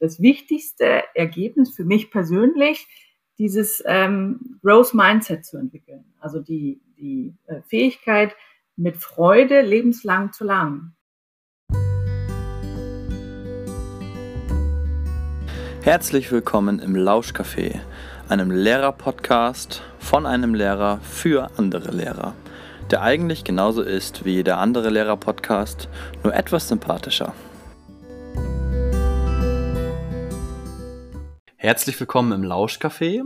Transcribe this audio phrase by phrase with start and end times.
[0.00, 2.88] das wichtigste Ergebnis für mich persönlich,
[3.38, 6.04] dieses ähm, Growth Mindset zu entwickeln.
[6.18, 8.34] Also die, die äh, Fähigkeit,
[8.76, 10.96] mit Freude lebenslang zu lernen.
[15.82, 17.80] Herzlich willkommen im Lauschcafé,
[18.28, 22.34] einem Lehrer-Podcast von einem Lehrer für andere Lehrer,
[22.90, 25.88] der eigentlich genauso ist wie jeder andere Lehrer-Podcast,
[26.22, 27.34] nur etwas sympathischer.
[31.62, 33.22] Herzlich willkommen im Lauschcafé.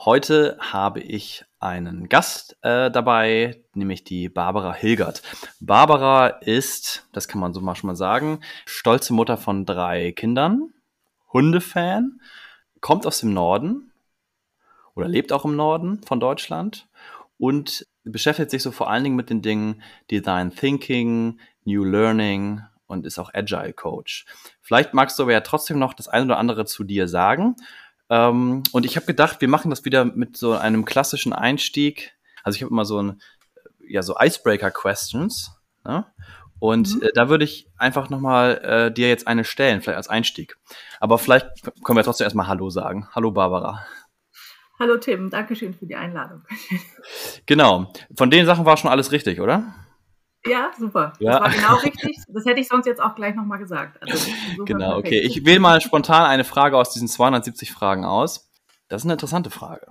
[0.00, 5.22] Heute habe ich einen Gast äh, dabei, nämlich die Barbara Hilgert.
[5.60, 10.74] Barbara ist, das kann man so mal schon mal sagen, stolze Mutter von drei Kindern,
[11.32, 12.20] Hundefan,
[12.80, 13.92] kommt aus dem Norden
[14.96, 16.88] oder lebt auch im Norden von Deutschland
[17.38, 19.80] und beschäftigt sich so vor allen Dingen mit den Dingen
[20.10, 24.26] Design Thinking, New Learning und ist auch Agile Coach.
[24.60, 27.56] Vielleicht magst du aber ja trotzdem noch das eine oder andere zu dir sagen.
[28.08, 32.12] Ähm, und ich habe gedacht, wir machen das wieder mit so einem klassischen Einstieg.
[32.42, 33.20] Also ich habe immer so ein,
[33.88, 35.52] ja, so Icebreaker Questions.
[35.84, 36.06] Ne?
[36.58, 37.02] Und mhm.
[37.02, 40.56] äh, da würde ich einfach nochmal äh, dir jetzt eine stellen, vielleicht als Einstieg.
[41.00, 41.48] Aber vielleicht
[41.84, 43.08] können wir trotzdem erstmal Hallo sagen.
[43.14, 43.84] Hallo Barbara.
[44.78, 46.42] Hallo Tim, danke schön für die Einladung.
[47.46, 47.92] Genau.
[48.16, 49.72] Von den Sachen war schon alles richtig, oder?
[50.48, 51.12] Ja, super.
[51.18, 51.38] Ja.
[51.38, 52.18] Das war genau richtig.
[52.28, 54.02] Das hätte ich sonst jetzt auch gleich nochmal gesagt.
[54.02, 54.30] Also
[54.64, 55.20] genau, okay.
[55.20, 58.50] Ich wähle mal spontan eine Frage aus diesen 270 Fragen aus.
[58.88, 59.86] Das ist eine interessante Frage.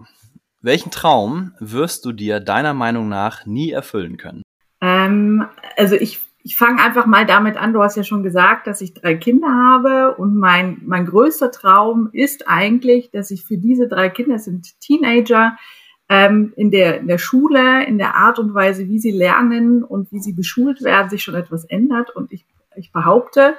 [0.62, 4.42] Welchen Traum wirst du dir deiner Meinung nach nie erfüllen können?
[4.82, 7.74] Ähm, also ich ich fange einfach mal damit an.
[7.74, 12.10] Du hast ja schon gesagt, dass ich drei Kinder habe und mein, mein größter Traum
[12.14, 15.58] ist eigentlich, dass ich für diese drei Kinder, sind Teenager,
[16.10, 20.12] ähm, in, der, in der Schule, in der Art und Weise, wie sie lernen und
[20.12, 22.16] wie sie beschult werden, sich schon etwas ändert.
[22.16, 23.56] Und ich, ich behaupte,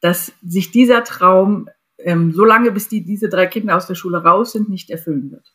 [0.00, 4.22] dass sich dieser Traum, ähm, so lange bis die, diese drei Kinder aus der Schule
[4.22, 5.52] raus sind, nicht erfüllen wird.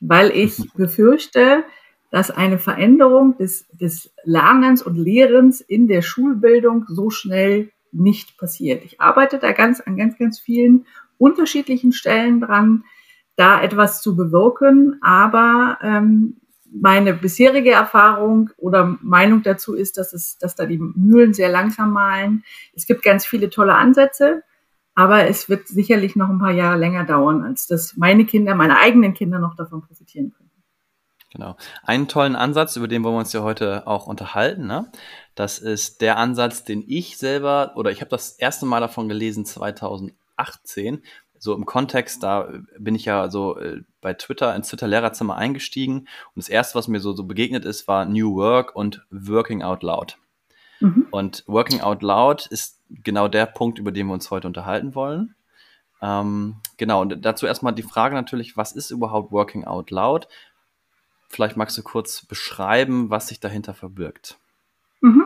[0.00, 1.64] Weil ich befürchte,
[2.10, 8.84] dass eine Veränderung des, des Lernens und Lehrens in der Schulbildung so schnell nicht passiert.
[8.84, 10.86] Ich arbeite da ganz an ganz, ganz vielen
[11.18, 12.84] unterschiedlichen Stellen dran,
[13.38, 16.40] da etwas zu bewirken, aber ähm,
[16.70, 21.92] meine bisherige Erfahrung oder Meinung dazu ist, dass es, dass da die Mühlen sehr langsam
[21.92, 22.44] malen.
[22.74, 24.42] Es gibt ganz viele tolle Ansätze,
[24.94, 28.78] aber es wird sicherlich noch ein paar Jahre länger dauern, als dass meine Kinder, meine
[28.78, 30.50] eigenen Kinder noch davon profitieren können.
[31.32, 31.56] Genau.
[31.84, 34.66] Einen tollen Ansatz, über den wollen wir uns ja heute auch unterhalten.
[34.66, 34.90] Ne?
[35.36, 39.44] Das ist der Ansatz, den ich selber, oder ich habe das erste Mal davon gelesen
[39.44, 41.02] 2018.
[41.38, 46.00] So im Kontext, da bin ich ja so äh, bei Twitter ins Twitter-Lehrerzimmer eingestiegen.
[46.00, 49.82] Und das erste, was mir so, so begegnet ist, war New Work und Working Out
[49.82, 50.18] Loud.
[50.80, 51.06] Mhm.
[51.10, 55.34] Und Working Out Loud ist genau der Punkt, über den wir uns heute unterhalten wollen.
[56.00, 60.28] Ähm, genau, und dazu erstmal die Frage natürlich, was ist überhaupt Working Out Loud?
[61.28, 64.38] Vielleicht magst du kurz beschreiben, was sich dahinter verbirgt.
[65.00, 65.24] Mhm.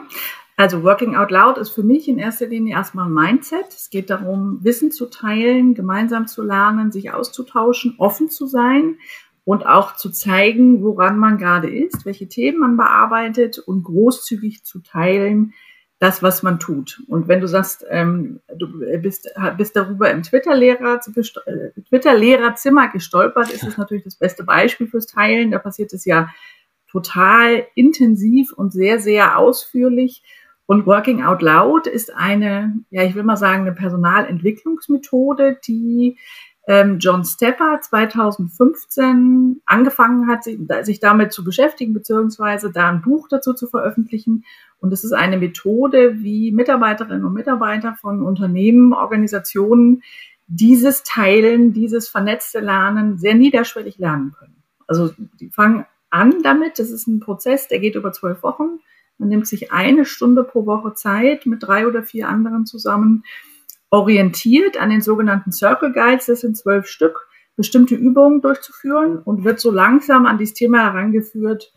[0.57, 3.69] Also Working Out Loud ist für mich in erster Linie erstmal ein Mindset.
[3.71, 8.97] Es geht darum, Wissen zu teilen, gemeinsam zu lernen, sich auszutauschen, offen zu sein
[9.45, 14.81] und auch zu zeigen, woran man gerade ist, welche Themen man bearbeitet und großzügig zu
[14.81, 15.55] teilen,
[15.99, 17.01] das, was man tut.
[17.07, 21.01] Und wenn du sagst, ähm, du bist, bist darüber im Twitter-Lehrer,
[21.47, 25.53] äh, Twitter-Lehrerzimmer gestolpert, ist es natürlich das beste Beispiel fürs Teilen.
[25.53, 26.29] Da passiert es ja
[26.91, 30.25] total intensiv und sehr, sehr ausführlich.
[30.67, 36.17] Und Working Out Loud ist eine, ja, ich will mal sagen, eine Personalentwicklungsmethode, die
[36.69, 43.53] ähm, John Stepper 2015 angefangen hat, sich damit zu beschäftigen, beziehungsweise da ein Buch dazu
[43.53, 44.45] zu veröffentlichen.
[44.79, 50.03] Und es ist eine Methode, wie Mitarbeiterinnen und Mitarbeiter von Unternehmen, Organisationen
[50.47, 54.63] dieses Teilen, dieses vernetzte Lernen sehr niederschwellig lernen können.
[54.87, 58.81] Also die fangen an damit, das ist ein Prozess, der geht über zwölf Wochen.
[59.23, 63.23] Man nimmt sich eine Stunde pro Woche Zeit mit drei oder vier anderen zusammen
[63.89, 69.61] orientiert an den sogenannten Circle Guides, das sind zwölf Stück, bestimmte Übungen durchzuführen und wird
[69.61, 71.73] so langsam an dieses Thema herangeführt,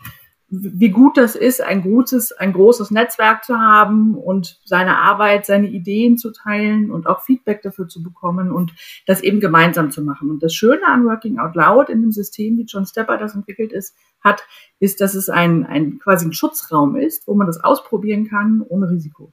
[0.50, 5.68] wie gut das ist, ein gutes, ein großes Netzwerk zu haben und seine Arbeit, seine
[5.68, 8.74] Ideen zu teilen und auch Feedback dafür zu bekommen und
[9.06, 10.32] das eben gemeinsam zu machen.
[10.32, 13.72] Und das Schöne an Working Out Loud in dem System, wie John Stepper das entwickelt
[13.72, 13.96] ist,
[14.26, 14.44] hat,
[14.80, 18.90] ist, dass es ein, ein quasi ein Schutzraum ist, wo man das ausprobieren kann ohne
[18.90, 19.32] Risiko.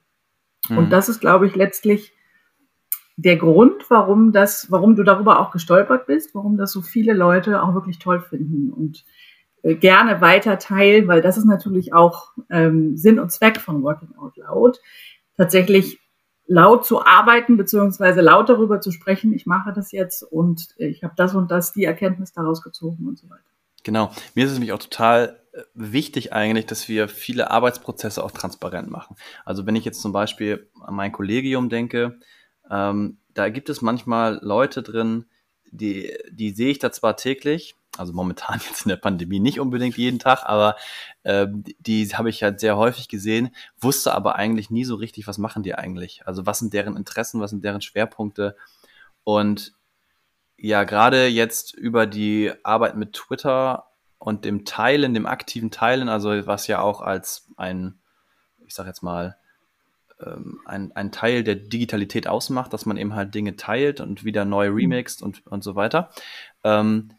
[0.69, 0.79] Mhm.
[0.79, 2.12] Und das ist, glaube ich, letztlich
[3.17, 7.62] der Grund, warum das, warum du darüber auch gestolpert bist, warum das so viele Leute
[7.62, 9.05] auch wirklich toll finden und
[9.62, 14.15] äh, gerne weiter teilen, weil das ist natürlich auch ähm, Sinn und Zweck von Working
[14.17, 14.81] Out Loud.
[15.37, 16.00] Tatsächlich
[16.47, 21.15] laut zu arbeiten, beziehungsweise laut darüber zu sprechen, ich mache das jetzt und ich habe
[21.17, 23.51] das und das, die Erkenntnis daraus gezogen und so weiter.
[23.82, 24.12] Genau.
[24.34, 28.90] Mir ist es nämlich auch total äh, wichtig eigentlich, dass wir viele Arbeitsprozesse auch transparent
[28.90, 29.17] machen.
[29.44, 32.19] Also wenn ich jetzt zum Beispiel an mein Kollegium denke,
[32.70, 35.26] ähm, da gibt es manchmal Leute drin,
[35.70, 39.96] die, die sehe ich da zwar täglich, also momentan jetzt in der Pandemie nicht unbedingt
[39.96, 40.76] jeden Tag, aber
[41.25, 45.38] äh, die habe ich halt sehr häufig gesehen, wusste aber eigentlich nie so richtig, was
[45.38, 46.26] machen die eigentlich.
[46.26, 48.56] Also was sind deren Interessen, was sind deren Schwerpunkte.
[49.25, 49.75] Und
[50.64, 53.87] ja, gerade jetzt über die Arbeit mit Twitter
[54.19, 57.99] und dem Teilen, dem aktiven Teilen, also was ja auch als ein,
[58.64, 59.37] ich sag jetzt mal,
[60.25, 64.44] ähm, ein, ein Teil der Digitalität ausmacht, dass man eben halt Dinge teilt und wieder
[64.44, 64.76] neu mhm.
[64.76, 66.11] remixt und, und so weiter,
[66.62, 67.11] ähm,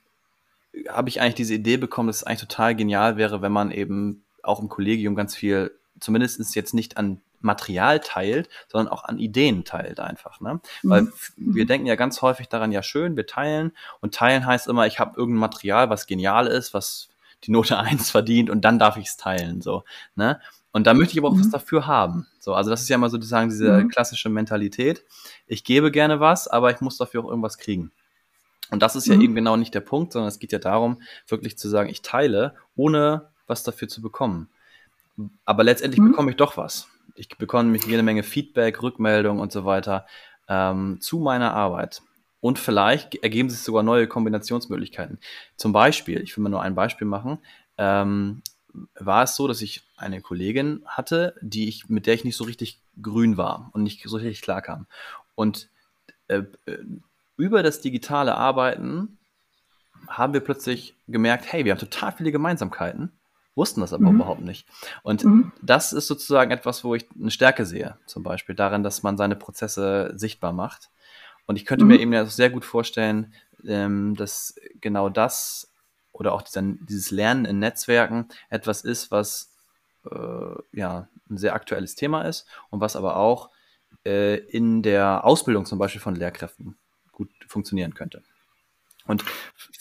[0.88, 4.24] habe ich eigentlich diese Idee bekommen, dass es eigentlich total genial wäre, wenn man eben
[4.42, 9.66] auch im Kollegium ganz viel, zumindest jetzt nicht an Material teilt, sondern auch an Ideen
[9.66, 10.42] teilt einfach.
[10.42, 10.60] Ne?
[10.82, 10.90] Mhm.
[10.90, 11.08] Weil
[11.38, 15.00] wir denken ja ganz häufig daran, ja schön, wir teilen und teilen heißt immer, ich
[15.00, 17.10] habe irgendein Material, was genial ist, was
[17.44, 19.62] die Note 1 verdient und dann darf ich es teilen.
[19.62, 19.84] So,
[20.16, 20.40] ne?
[20.72, 21.42] Und da möchte ich aber auch mhm.
[21.42, 22.26] was dafür haben.
[22.40, 23.90] So, also das ist ja mal sozusagen diese mhm.
[23.90, 25.04] klassische Mentalität.
[25.46, 27.92] Ich gebe gerne was, aber ich muss dafür auch irgendwas kriegen.
[28.72, 29.22] Und das ist ja mhm.
[29.22, 32.56] eben genau nicht der Punkt, sondern es geht ja darum, wirklich zu sagen, ich teile,
[32.76, 34.50] ohne was dafür zu bekommen.
[35.46, 36.10] Aber letztendlich mhm.
[36.10, 36.88] bekomme ich doch was.
[37.16, 40.06] Ich bekomme nämlich jede Menge Feedback, Rückmeldung und so weiter
[40.48, 42.02] ähm, zu meiner Arbeit.
[42.40, 45.20] Und vielleicht ergeben sich sogar neue Kombinationsmöglichkeiten.
[45.56, 47.40] Zum Beispiel, ich will mal nur ein Beispiel machen,
[47.78, 48.42] ähm,
[48.96, 52.44] war es so, dass ich eine Kollegin hatte, die ich, mit der ich nicht so
[52.44, 54.88] richtig grün war und nicht so richtig klar kam.
[55.36, 55.70] Und
[56.28, 56.80] äh, äh,
[57.38, 59.18] über das digitale Arbeiten
[60.08, 63.12] haben wir plötzlich gemerkt, hey, wir haben total viele Gemeinsamkeiten,
[63.56, 64.16] wussten das aber mhm.
[64.16, 64.68] überhaupt nicht.
[65.04, 65.52] Und mhm.
[65.62, 69.36] das ist sozusagen etwas, wo ich eine Stärke sehe, zum Beispiel darin, dass man seine
[69.36, 70.90] Prozesse sichtbar macht.
[71.46, 71.92] Und ich könnte mhm.
[71.92, 73.34] mir eben sehr gut vorstellen,
[73.66, 75.72] ähm, dass genau das
[76.12, 79.54] oder auch dieser, dieses Lernen in Netzwerken etwas ist, was
[80.10, 83.50] äh, ja ein sehr aktuelles Thema ist und was aber auch
[84.06, 86.78] äh, in der Ausbildung zum Beispiel von Lehrkräften
[87.12, 88.24] gut funktionieren könnte.
[89.06, 89.24] Und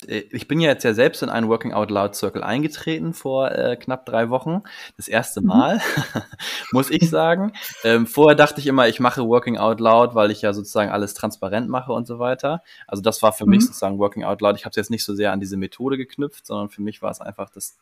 [0.07, 3.51] äh, ich bin ja jetzt ja selbst in einen Working Out Loud Circle eingetreten vor
[3.53, 4.63] äh, knapp drei Wochen.
[4.97, 5.47] Das erste mhm.
[5.47, 5.81] Mal,
[6.73, 7.53] muss ich sagen.
[7.85, 11.15] Ähm, vorher dachte ich immer, ich mache Working Out Loud, weil ich ja sozusagen alles
[11.15, 12.63] transparent mache und so weiter.
[12.87, 13.51] Also das war für mhm.
[13.51, 14.57] mich sozusagen Working Out Loud.
[14.57, 17.11] Ich habe es jetzt nicht so sehr an diese Methode geknüpft, sondern für mich war
[17.11, 17.77] es einfach das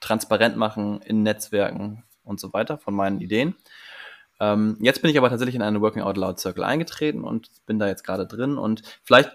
[0.00, 3.54] transparent machen in Netzwerken und so weiter von meinen Ideen.
[4.40, 7.78] Ähm, jetzt bin ich aber tatsächlich in einen Working Out Loud Circle eingetreten und bin
[7.78, 9.32] da jetzt gerade drin und vielleicht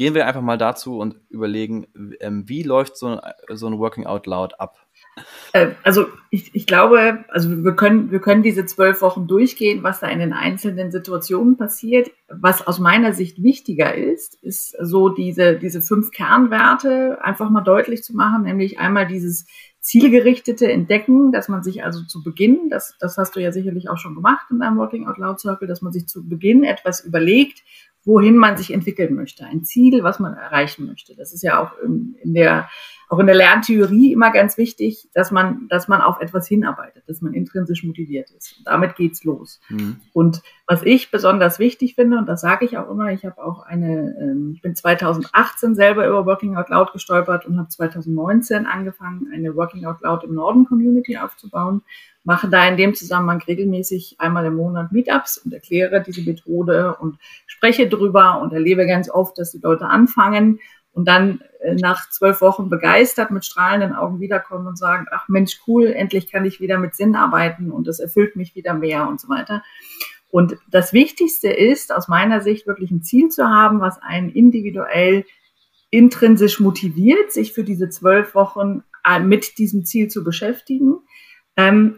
[0.00, 1.86] gehen wir einfach mal dazu und überlegen,
[2.20, 3.20] ähm, wie läuft so ein,
[3.50, 4.78] so ein Working Out Loud ab?
[5.52, 10.00] Äh, also ich, ich glaube, also wir können, wir können diese zwölf Wochen durchgehen, was
[10.00, 12.10] da in den einzelnen Situationen passiert.
[12.30, 18.02] Was aus meiner Sicht wichtiger ist, ist so diese, diese fünf Kernwerte einfach mal deutlich
[18.02, 19.44] zu machen, nämlich einmal dieses
[19.80, 23.98] zielgerichtete Entdecken, dass man sich also zu Beginn, das, das hast du ja sicherlich auch
[23.98, 27.62] schon gemacht in deinem Working Out Loud Circle, dass man sich zu Beginn etwas überlegt,
[28.04, 31.14] wohin man sich entwickeln möchte, ein Ziel, was man erreichen möchte.
[31.16, 32.68] Das ist ja auch in, in der
[33.10, 37.20] auch in der Lerntheorie immer ganz wichtig, dass man, dass man auf etwas hinarbeitet, dass
[37.20, 38.58] man intrinsisch motiviert ist.
[38.58, 39.60] Und damit geht's los.
[39.68, 39.96] Mhm.
[40.12, 43.64] Und was ich besonders wichtig finde, und das sage ich auch immer, ich habe auch
[43.64, 49.26] eine, ähm, ich bin 2018 selber über Working Out Loud gestolpert und habe 2019 angefangen,
[49.34, 51.82] eine Working Out Loud im Norden Community aufzubauen
[52.24, 57.18] mache da in dem Zusammenhang regelmäßig einmal im Monat Meetups und erkläre diese Methode und
[57.46, 60.60] spreche drüber und erlebe ganz oft, dass die Leute anfangen
[60.92, 65.60] und dann äh, nach zwölf Wochen begeistert mit strahlenden Augen wiederkommen und sagen, ach Mensch,
[65.66, 69.20] cool, endlich kann ich wieder mit Sinn arbeiten und das erfüllt mich wieder mehr und
[69.20, 69.62] so weiter.
[70.30, 75.24] Und das Wichtigste ist aus meiner Sicht wirklich ein Ziel zu haben, was einen individuell
[75.90, 80.98] intrinsisch motiviert, sich für diese zwölf Wochen äh, mit diesem Ziel zu beschäftigen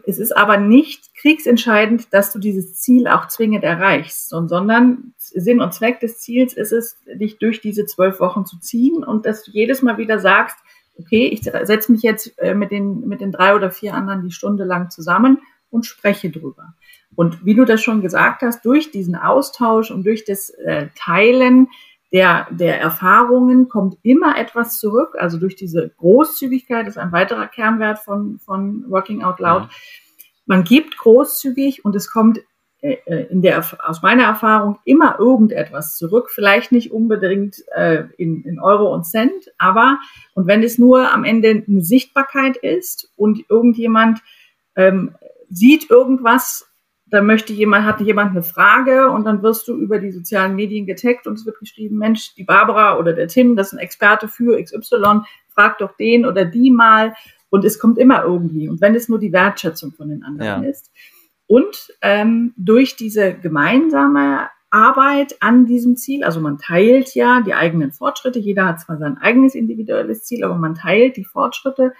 [0.05, 5.73] es ist aber nicht kriegsentscheidend, dass du dieses Ziel auch zwingend erreichst, sondern Sinn und
[5.73, 9.51] Zweck des Ziels ist es, dich durch diese zwölf Wochen zu ziehen und dass du
[9.51, 10.57] jedes Mal wieder sagst,
[10.97, 14.31] okay, ich setze mich jetzt äh, mit den, mit den drei oder vier anderen die
[14.31, 15.39] Stunde lang zusammen
[15.69, 16.75] und spreche drüber.
[17.15, 21.67] Und wie du das schon gesagt hast, durch diesen Austausch und durch das äh, Teilen
[22.13, 25.15] der, der Erfahrungen kommt immer etwas zurück.
[25.17, 29.63] Also durch diese Großzügigkeit ist ein weiterer Kernwert von, von Working Out Loud.
[29.63, 29.69] Ja.
[30.45, 32.39] Man gibt großzügig und es kommt
[32.81, 36.29] äh, äh, in der, aus meiner Erfahrung immer irgendetwas zurück.
[36.29, 39.97] Vielleicht nicht unbedingt äh, in, in Euro und Cent, aber
[40.35, 44.19] und wenn es nur am Ende eine Sichtbarkeit ist und irgendjemand
[44.75, 45.15] ähm,
[45.49, 46.72] sieht irgendwas
[47.13, 50.87] da möchte jemand, hat jemand eine Frage und dann wirst du über die sozialen Medien
[50.87, 54.27] getaggt und es wird geschrieben, Mensch, die Barbara oder der Tim, das ist ein Experte
[54.27, 57.13] für XY, frag doch den oder die mal
[57.51, 60.67] und es kommt immer irgendwie und wenn es nur die Wertschätzung von den anderen ja.
[60.67, 60.91] ist.
[61.45, 67.91] Und ähm, durch diese gemeinsame Arbeit an diesem Ziel, also man teilt ja die eigenen
[67.91, 71.93] Fortschritte, jeder hat zwar sein eigenes individuelles Ziel, aber man teilt die Fortschritte.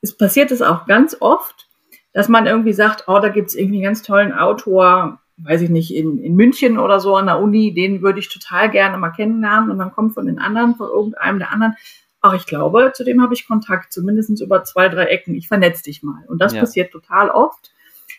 [0.00, 1.69] Es passiert es auch ganz oft,
[2.12, 5.94] dass man irgendwie sagt, oh, da gibt's irgendwie einen ganz tollen Autor, weiß ich nicht,
[5.94, 9.70] in, in München oder so an der Uni, den würde ich total gerne mal kennenlernen.
[9.70, 11.76] Und dann kommt von den anderen, von irgendeinem der anderen,
[12.20, 15.34] ach, ich glaube, zu dem habe ich Kontakt, zumindest über zwei, drei Ecken.
[15.34, 16.24] Ich vernetze dich mal.
[16.28, 16.60] Und das ja.
[16.60, 17.72] passiert total oft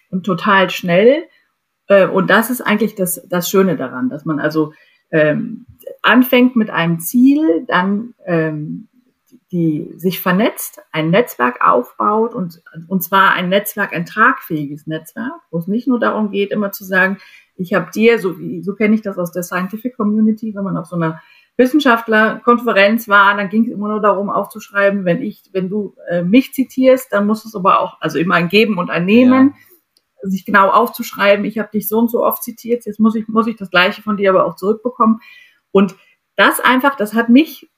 [0.10, 1.24] und total schnell.
[1.88, 4.74] Äh, und das ist eigentlich das, das Schöne daran, dass man also
[5.12, 5.66] ähm,
[6.02, 8.88] anfängt mit einem Ziel, dann ähm,
[9.52, 15.58] die sich vernetzt, ein Netzwerk aufbaut und, und zwar ein Netzwerk, ein tragfähiges Netzwerk, wo
[15.58, 17.18] es nicht nur darum geht, immer zu sagen,
[17.56, 20.86] ich habe dir, so, so kenne ich das aus der Scientific Community, wenn man auf
[20.86, 21.22] so einer
[21.58, 26.54] Wissenschaftlerkonferenz war, dann ging es immer nur darum aufzuschreiben, wenn ich, wenn du äh, mich
[26.54, 29.54] zitierst, dann muss es aber auch, also immer ein Geben und ein Nehmen,
[30.24, 30.30] ja.
[30.30, 33.48] sich genau aufzuschreiben, ich habe dich so und so oft zitiert, jetzt muss ich, muss
[33.48, 35.20] ich das Gleiche von dir aber auch zurückbekommen.
[35.72, 35.96] Und
[36.38, 37.70] das einfach, das hat mich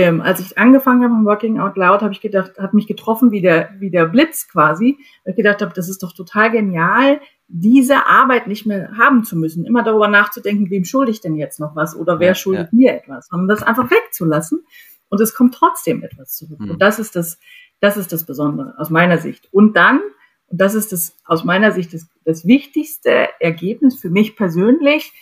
[0.00, 3.30] ähm, als ich angefangen habe im Working Out Loud, habe ich gedacht, hat mich getroffen
[3.30, 7.20] wie der, wie der Blitz quasi, weil ich gedacht habe, das ist doch total genial,
[7.48, 11.60] diese Arbeit nicht mehr haben zu müssen, immer darüber nachzudenken, wem schulde ich denn jetzt
[11.60, 12.76] noch was oder wer ja, schuldet ja.
[12.76, 14.64] mir etwas, sondern das einfach wegzulassen
[15.08, 16.60] und es kommt trotzdem etwas zurück.
[16.60, 16.72] Mhm.
[16.72, 17.38] Und das ist das,
[17.80, 19.48] das ist das Besondere aus meiner Sicht.
[19.52, 20.00] Und dann,
[20.48, 25.12] und das ist das aus meiner Sicht das, das wichtigste Ergebnis für mich persönlich,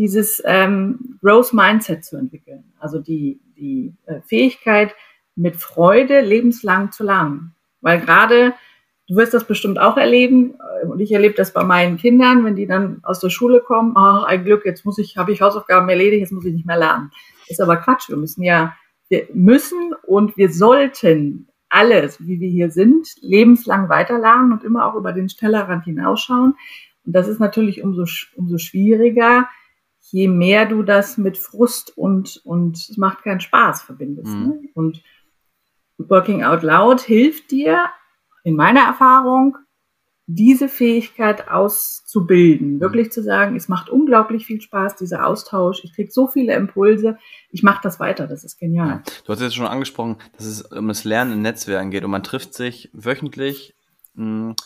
[0.00, 2.64] dieses ähm, Growth Mindset zu entwickeln.
[2.78, 4.94] Also die, die äh, Fähigkeit,
[5.36, 7.54] mit Freude lebenslang zu lernen.
[7.82, 8.54] Weil gerade,
[9.08, 12.56] du wirst das bestimmt auch erleben, äh, und ich erlebe das bei meinen Kindern, wenn
[12.56, 15.90] die dann aus der Schule kommen, ach, ein Glück, jetzt muss ich, habe ich Hausaufgaben
[15.90, 17.10] erledigt, jetzt muss ich nicht mehr lernen.
[17.48, 18.08] ist aber Quatsch.
[18.08, 18.74] Wir müssen ja,
[19.10, 24.94] wir müssen und wir sollten alles, wie wir hier sind, lebenslang weiterlernen und immer auch
[24.94, 26.54] über den Tellerrand hinausschauen.
[27.04, 29.46] Und das ist natürlich umso, umso schwieriger,
[30.12, 34.34] je mehr du das mit Frust und, und es macht keinen Spaß verbindest.
[34.34, 34.46] Mhm.
[34.46, 34.68] Ne?
[34.74, 35.02] Und
[35.98, 37.86] Working Out Loud hilft dir,
[38.42, 39.56] in meiner Erfahrung,
[40.26, 42.80] diese Fähigkeit auszubilden, mhm.
[42.80, 47.18] wirklich zu sagen, es macht unglaublich viel Spaß, dieser Austausch, ich kriege so viele Impulse,
[47.50, 49.02] ich mache das weiter, das ist genial.
[49.24, 52.22] Du hast jetzt schon angesprochen, dass es um das Lernen in Netzwerken geht und man
[52.22, 53.74] trifft sich wöchentlich
[54.14, 54.56] mh, hm,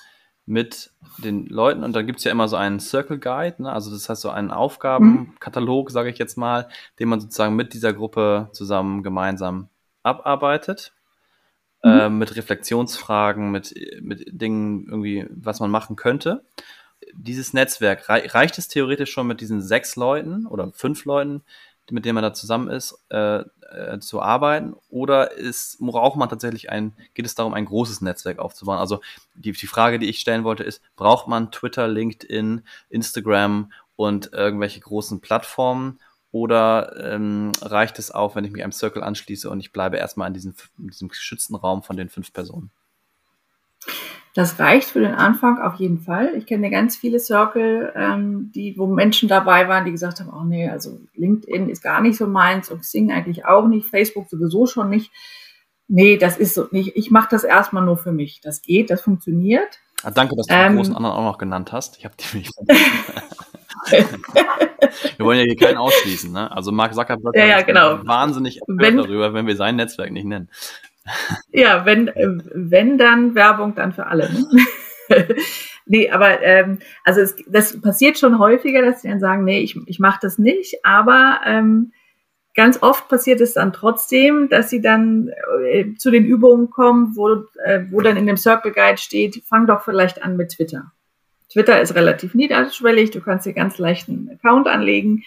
[0.47, 3.73] mit den Leuten und da gibt es ja immer so einen Circle Guide, ne?
[3.73, 7.93] also das heißt so einen Aufgabenkatalog, sage ich jetzt mal, den man sozusagen mit dieser
[7.93, 9.69] Gruppe zusammen gemeinsam
[10.03, 10.93] abarbeitet.
[11.83, 11.91] Mhm.
[11.91, 16.45] Äh, mit Reflexionsfragen, mit, mit Dingen irgendwie, was man machen könnte.
[17.13, 21.43] Dieses Netzwerk, reicht es theoretisch schon mit diesen sechs Leuten oder fünf Leuten,
[21.91, 23.41] mit denen man da zusammen ist, äh,
[23.75, 24.75] äh, zu arbeiten?
[24.89, 28.79] Oder ist, braucht man tatsächlich ein, geht es darum, ein großes Netzwerk aufzubauen?
[28.79, 29.01] Also
[29.35, 34.81] die, die Frage, die ich stellen wollte, ist, braucht man Twitter, LinkedIn, Instagram und irgendwelche
[34.81, 35.99] großen Plattformen?
[36.31, 40.27] Oder ähm, reicht es auch, wenn ich mich einem Circle anschließe und ich bleibe erstmal
[40.27, 42.73] in diesem, in diesem geschützten Raum von den fünf Personen?
[44.35, 46.35] Das reicht für den Anfang auf jeden Fall.
[46.37, 50.43] Ich kenne ganz viele Circle, ähm, die, wo Menschen dabei waren, die gesagt haben, oh
[50.43, 54.67] nee, also LinkedIn ist gar nicht so meins und Xing eigentlich auch nicht, Facebook sowieso
[54.67, 55.13] schon nicht.
[55.87, 56.97] Nee, das ist so nicht.
[56.97, 58.41] Ich mache das erstmal nur für mich.
[58.41, 59.79] Das geht, das funktioniert.
[60.03, 61.99] Ah, danke, dass du ähm, die großen anderen auch noch genannt hast.
[61.99, 62.51] Ich habe die nicht
[65.17, 66.51] Wir wollen ja hier keinen ausschließen, ne?
[66.51, 68.05] Also Mark Zuckerberg ja, ja, genau.
[68.05, 70.49] wahnsinnig wenn, darüber, wenn wir sein Netzwerk nicht nennen.
[71.53, 74.31] Ja, wenn, wenn dann Werbung, dann für alle.
[74.33, 74.47] Ne?
[75.87, 79.77] nee, aber ähm, also es, das passiert schon häufiger, dass sie dann sagen, nee, ich,
[79.87, 81.93] ich mache das nicht, aber ähm,
[82.55, 85.31] ganz oft passiert es dann trotzdem, dass sie dann
[85.67, 89.67] äh, zu den Übungen kommen, wo, äh, wo dann in dem Circle Guide steht, fang
[89.67, 90.93] doch vielleicht an mit Twitter.
[91.53, 95.25] Twitter ist relativ niederschwellig, du kannst dir ganz leicht einen Account anlegen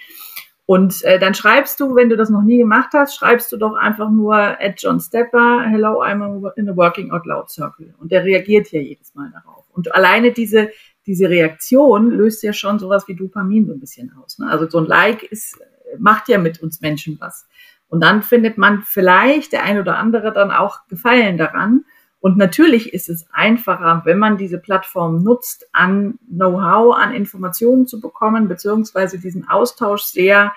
[0.67, 3.75] und äh, dann schreibst du, wenn du das noch nie gemacht hast, schreibst du doch
[3.75, 7.95] einfach nur at John Stepper, hello, I'm in a working out loud circle.
[7.99, 9.63] Und der reagiert ja jedes Mal darauf.
[9.71, 10.69] Und alleine diese,
[11.05, 14.39] diese Reaktion löst ja schon sowas wie Dopamin so ein bisschen aus.
[14.39, 14.49] Ne?
[14.49, 15.57] Also so ein Like ist,
[15.99, 17.47] macht ja mit uns Menschen was.
[17.87, 21.85] Und dann findet man vielleicht der ein oder andere dann auch Gefallen daran.
[22.19, 28.01] Und natürlich ist es einfacher, wenn man diese Plattform nutzt, an Know-how, an Informationen zu
[28.01, 30.53] bekommen, beziehungsweise diesen Austausch sehr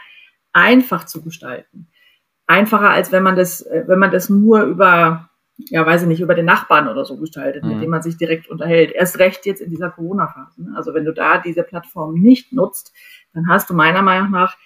[0.52, 1.88] einfach zu gestalten.
[2.46, 6.34] Einfacher, als wenn man das, wenn man das nur über, ja, weiß ich nicht, über
[6.34, 7.70] den Nachbarn oder so gestaltet, mhm.
[7.70, 8.92] mit dem man sich direkt unterhält.
[8.92, 10.62] Erst recht jetzt in dieser Corona-Phase.
[10.62, 10.72] Ne?
[10.76, 12.92] Also wenn du da diese Plattform nicht nutzt,
[13.34, 14.56] dann hast du meiner Meinung nach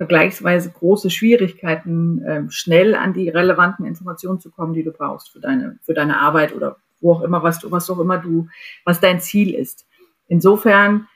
[0.00, 5.40] vergleichsweise große Schwierigkeiten, äh, schnell an die relevanten Informationen zu kommen, die du brauchst für
[5.40, 8.48] deine, für deine Arbeit oder wo auch immer, was du, was auch immer du,
[8.86, 9.86] was dein Ziel ist.
[10.26, 11.06] Insofern,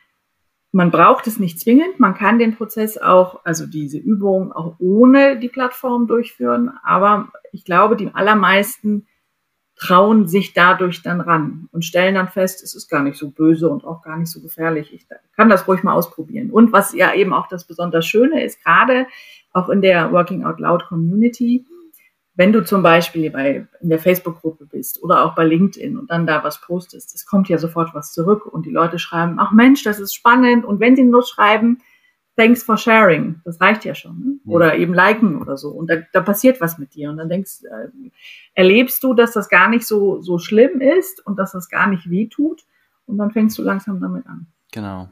[0.70, 1.98] man braucht es nicht zwingend.
[1.98, 6.70] Man kann den Prozess auch, also diese Übung auch ohne die Plattform durchführen.
[6.82, 9.06] Aber ich glaube, die allermeisten
[9.84, 13.68] trauen sich dadurch dann ran und stellen dann fest, es ist gar nicht so böse
[13.68, 14.94] und auch gar nicht so gefährlich.
[14.94, 16.50] Ich kann das ruhig mal ausprobieren.
[16.50, 19.06] Und was ja eben auch das besonders Schöne ist, gerade
[19.52, 21.66] auch in der Working Out Loud Community,
[22.34, 26.26] wenn du zum Beispiel bei, in der Facebook-Gruppe bist oder auch bei LinkedIn und dann
[26.26, 29.84] da was postest, es kommt ja sofort was zurück und die Leute schreiben, ach Mensch,
[29.84, 30.64] das ist spannend.
[30.64, 31.82] Und wenn sie nur schreiben,
[32.36, 33.40] thanks for sharing.
[33.44, 34.18] Das reicht ja schon.
[34.18, 34.52] Ne?
[34.52, 35.70] Oder eben liken oder so.
[35.70, 37.10] Und da, da passiert was mit dir.
[37.10, 37.88] Und dann denkst, äh,
[38.54, 42.10] erlebst du, dass das gar nicht so, so schlimm ist und dass das gar nicht
[42.10, 42.62] weh tut.
[43.06, 44.46] Und dann fängst du langsam damit an.
[44.72, 45.08] Genau.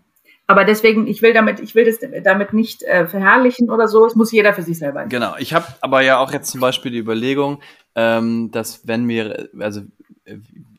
[0.47, 4.05] Aber deswegen, ich will damit, ich will das damit nicht äh, verherrlichen oder so.
[4.05, 5.03] Es muss jeder für sich selber.
[5.03, 5.27] Entscheiden.
[5.27, 5.39] Genau.
[5.39, 7.63] Ich habe aber ja auch jetzt zum Beispiel die Überlegung,
[7.95, 9.83] ähm, dass wenn wir, also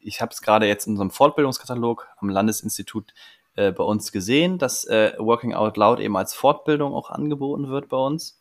[0.01, 3.13] ich habe es gerade jetzt in unserem Fortbildungskatalog am Landesinstitut
[3.55, 7.89] äh, bei uns gesehen, dass äh, Working Out Loud eben als Fortbildung auch angeboten wird
[7.89, 8.39] bei uns.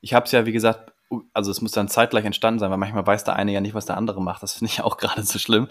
[0.00, 0.92] Ich habe es ja, wie gesagt,
[1.34, 3.86] also es muss dann zeitgleich entstanden sein, weil manchmal weiß der eine ja nicht, was
[3.86, 4.42] der andere macht.
[4.42, 5.68] Das finde ich auch gerade so schlimm.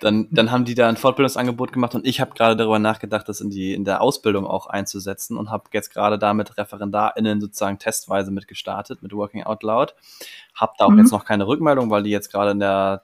[0.00, 3.40] Dann, dann haben die da ein Fortbildungsangebot gemacht und ich habe gerade darüber nachgedacht, das
[3.40, 7.78] in die in der Ausbildung auch einzusetzen und habe jetzt gerade da mit ReferendarInnen sozusagen
[7.78, 9.94] testweise mit gestartet, mit Working Out Loud.
[10.54, 10.98] Hab da auch mhm.
[10.98, 13.02] jetzt noch keine Rückmeldung, weil die jetzt gerade in der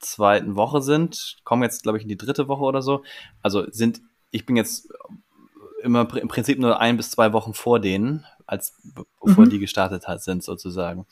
[0.00, 3.04] zweiten Woche sind, kommen jetzt, glaube ich, in die dritte Woche oder so.
[3.42, 4.00] Also sind
[4.32, 4.92] ich bin jetzt
[5.82, 8.76] immer im Prinzip nur ein bis zwei Wochen vor denen, als
[9.20, 9.50] bevor mhm.
[9.50, 11.06] die gestartet hat, sind sozusagen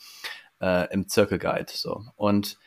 [0.61, 1.71] äh, im Circle Guide.
[1.73, 2.05] So.
[2.17, 2.59] Und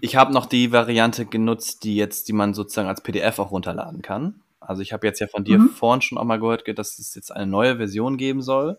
[0.00, 4.02] ich habe noch die Variante genutzt, die jetzt, die man sozusagen als PDF auch runterladen
[4.02, 4.42] kann.
[4.60, 5.70] Also ich habe jetzt ja von dir mhm.
[5.70, 8.78] vorhin schon auch mal gehört, dass es jetzt eine neue Version geben soll.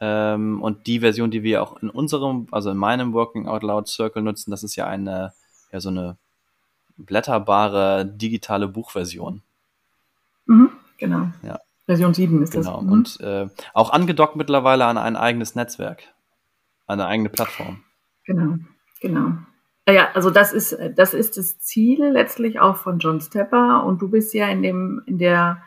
[0.00, 3.88] Ähm, und die Version, die wir auch in unserem, also in meinem Working Out Loud
[3.88, 5.32] Circle nutzen, das ist ja eine,
[5.72, 6.16] ja so eine
[6.96, 9.42] blätterbare digitale Buchversion.
[10.46, 11.28] Mhm, genau.
[11.42, 11.58] Ja.
[11.86, 12.62] Version 7 ist genau.
[12.62, 12.80] das.
[12.80, 12.92] Genau.
[12.92, 16.02] Und äh, auch angedockt mittlerweile an ein eigenes Netzwerk,
[16.86, 17.82] an eine eigene Plattform.
[18.24, 18.56] Genau,
[19.00, 19.32] genau.
[19.86, 24.08] Ja, also das ist, das ist das Ziel letztlich auch von John Stepper und du
[24.08, 25.62] bist ja in dem, in der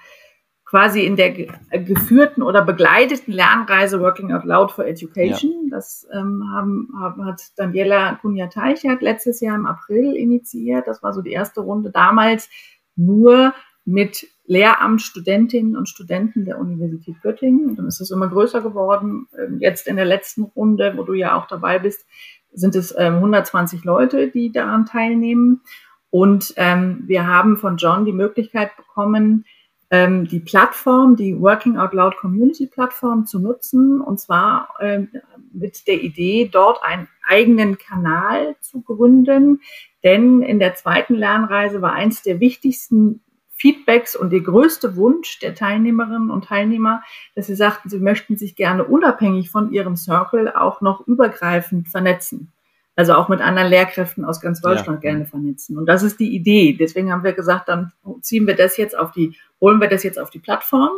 [0.66, 5.52] quasi in der geführten oder begleiteten Lernreise Working Out Loud for Education.
[5.70, 5.78] Ja.
[5.78, 10.88] Das ähm, haben, haben, hat Daniela Kunja-Teichert letztes Jahr im April initiiert.
[10.88, 12.50] Das war so die erste Runde damals
[12.98, 13.54] nur
[13.88, 17.78] mit Lehramtsstudentinnen und Studenten der Universität Göttingen.
[17.78, 19.28] Dann ist es immer größer geworden.
[19.38, 22.06] Ähm, jetzt in der letzten Runde, wo du ja auch dabei bist,
[22.52, 25.62] sind es 120 ähm, Leute, die daran teilnehmen.
[26.10, 29.46] Und ähm, wir haben von John die Möglichkeit bekommen,
[29.90, 34.02] ähm, die Plattform, die Working Out Loud Community Plattform zu nutzen.
[34.02, 35.10] Und zwar ähm,
[35.54, 39.62] mit der Idee, dort einen eigenen Kanal zu gründen.
[40.04, 43.22] Denn in der zweiten Lernreise war eins der wichtigsten
[43.58, 47.02] Feedbacks und der größte Wunsch der Teilnehmerinnen und Teilnehmer,
[47.36, 52.52] dass sie sagten, sie möchten sich gerne unabhängig von ihrem Circle auch noch übergreifend vernetzen.
[52.96, 55.12] Also auch mit anderen Lehrkräften aus ganz Deutschland ja.
[55.12, 55.78] gerne vernetzen.
[55.78, 56.76] Und das ist die Idee.
[56.80, 57.92] Deswegen haben wir gesagt, dann
[58.22, 60.90] ziehen wir das jetzt auf die, holen wir das jetzt auf die Plattform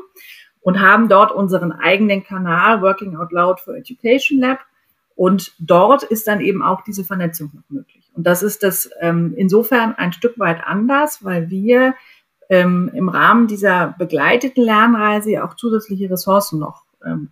[0.61, 4.59] und haben dort unseren eigenen Kanal Working Out Loud for Education Lab.
[5.15, 8.09] Und dort ist dann eben auch diese Vernetzung noch möglich.
[8.13, 11.95] Und das ist das ähm, insofern ein Stück weit anders, weil wir
[12.49, 17.29] ähm, im Rahmen dieser begleiteten Lernreise auch zusätzliche Ressourcen noch ähm,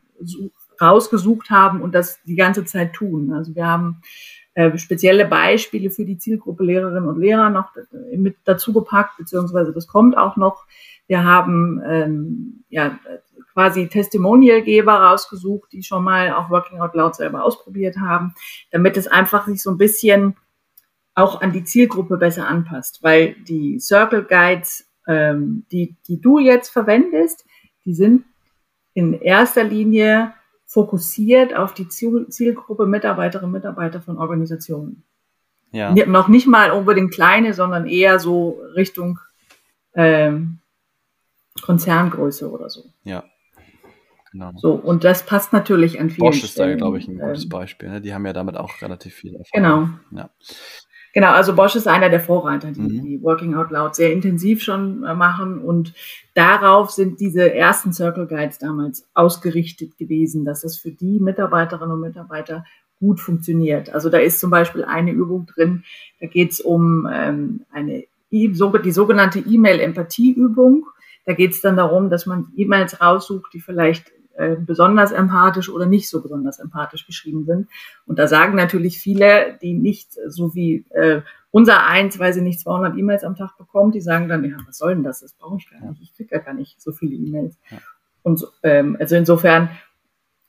[0.80, 3.34] rausgesucht haben und das die ganze Zeit tun.
[3.34, 4.02] Also wir haben
[4.54, 7.72] äh, spezielle Beispiele für die Zielgruppe Lehrerinnen und Lehrer noch
[8.16, 10.66] mit dazu gepackt, beziehungsweise das kommt auch noch.
[11.08, 13.00] Wir haben ähm, ja
[13.54, 18.36] quasi Testimonialgeber rausgesucht, die schon mal auch Working Out Loud selber ausprobiert haben,
[18.72, 20.36] damit es einfach sich so ein bisschen
[21.16, 26.70] auch an die Zielgruppe besser anpasst, weil die Circle Guides ähm, die, die du jetzt
[26.70, 27.46] verwendest,
[27.86, 28.26] die sind
[28.94, 30.34] in erster Linie
[30.66, 35.04] fokussiert auf die Zielgruppe Mitarbeiterinnen und Mitarbeiter von Organisationen.
[35.72, 35.94] Ja.
[35.94, 39.20] Noch nicht mal unbedingt kleine, sondern eher so Richtung
[39.94, 40.60] ähm,
[41.62, 42.86] Konzerngröße oder so.
[43.04, 43.24] Ja.
[44.32, 44.52] Genau.
[44.58, 47.50] So, und das passt natürlich an vielen Bosch ist da, glaube ich, ein gutes ähm,
[47.50, 47.90] Beispiel.
[47.90, 48.02] Ne?
[48.02, 50.00] Die haben ja damit auch relativ viel Erfahrung.
[50.12, 50.22] Genau.
[50.22, 50.30] Ja.
[51.18, 53.02] Genau, also Bosch ist einer der Vorreiter, die, mhm.
[53.02, 55.96] die Working Out Loud sehr intensiv schon äh, machen und
[56.36, 62.02] darauf sind diese ersten Circle Guides damals ausgerichtet gewesen, dass es für die Mitarbeiterinnen und
[62.02, 62.66] Mitarbeiter
[63.00, 63.92] gut funktioniert.
[63.96, 65.84] Also da ist zum Beispiel eine Übung drin,
[66.22, 70.86] da geht es um ähm, eine die sogenannte E-Mail-Empathie-Übung.
[71.26, 75.88] Da geht es dann darum, dass man E-Mails raussucht, die vielleicht äh, besonders empathisch oder
[75.88, 77.68] nicht so besonders empathisch geschrieben sind.
[78.06, 82.60] Und da sagen natürlich viele, die nicht so wie äh, unser eins, weil sie nicht
[82.60, 85.22] 200 E-Mails am Tag bekommt, die sagen dann, ja, was soll denn das?
[85.22, 86.02] Das brauche ich gar nicht.
[86.02, 87.58] Ich kriege ja gar nicht so viele E-Mails.
[87.72, 87.78] Ja.
[88.22, 89.70] Und ähm, also insofern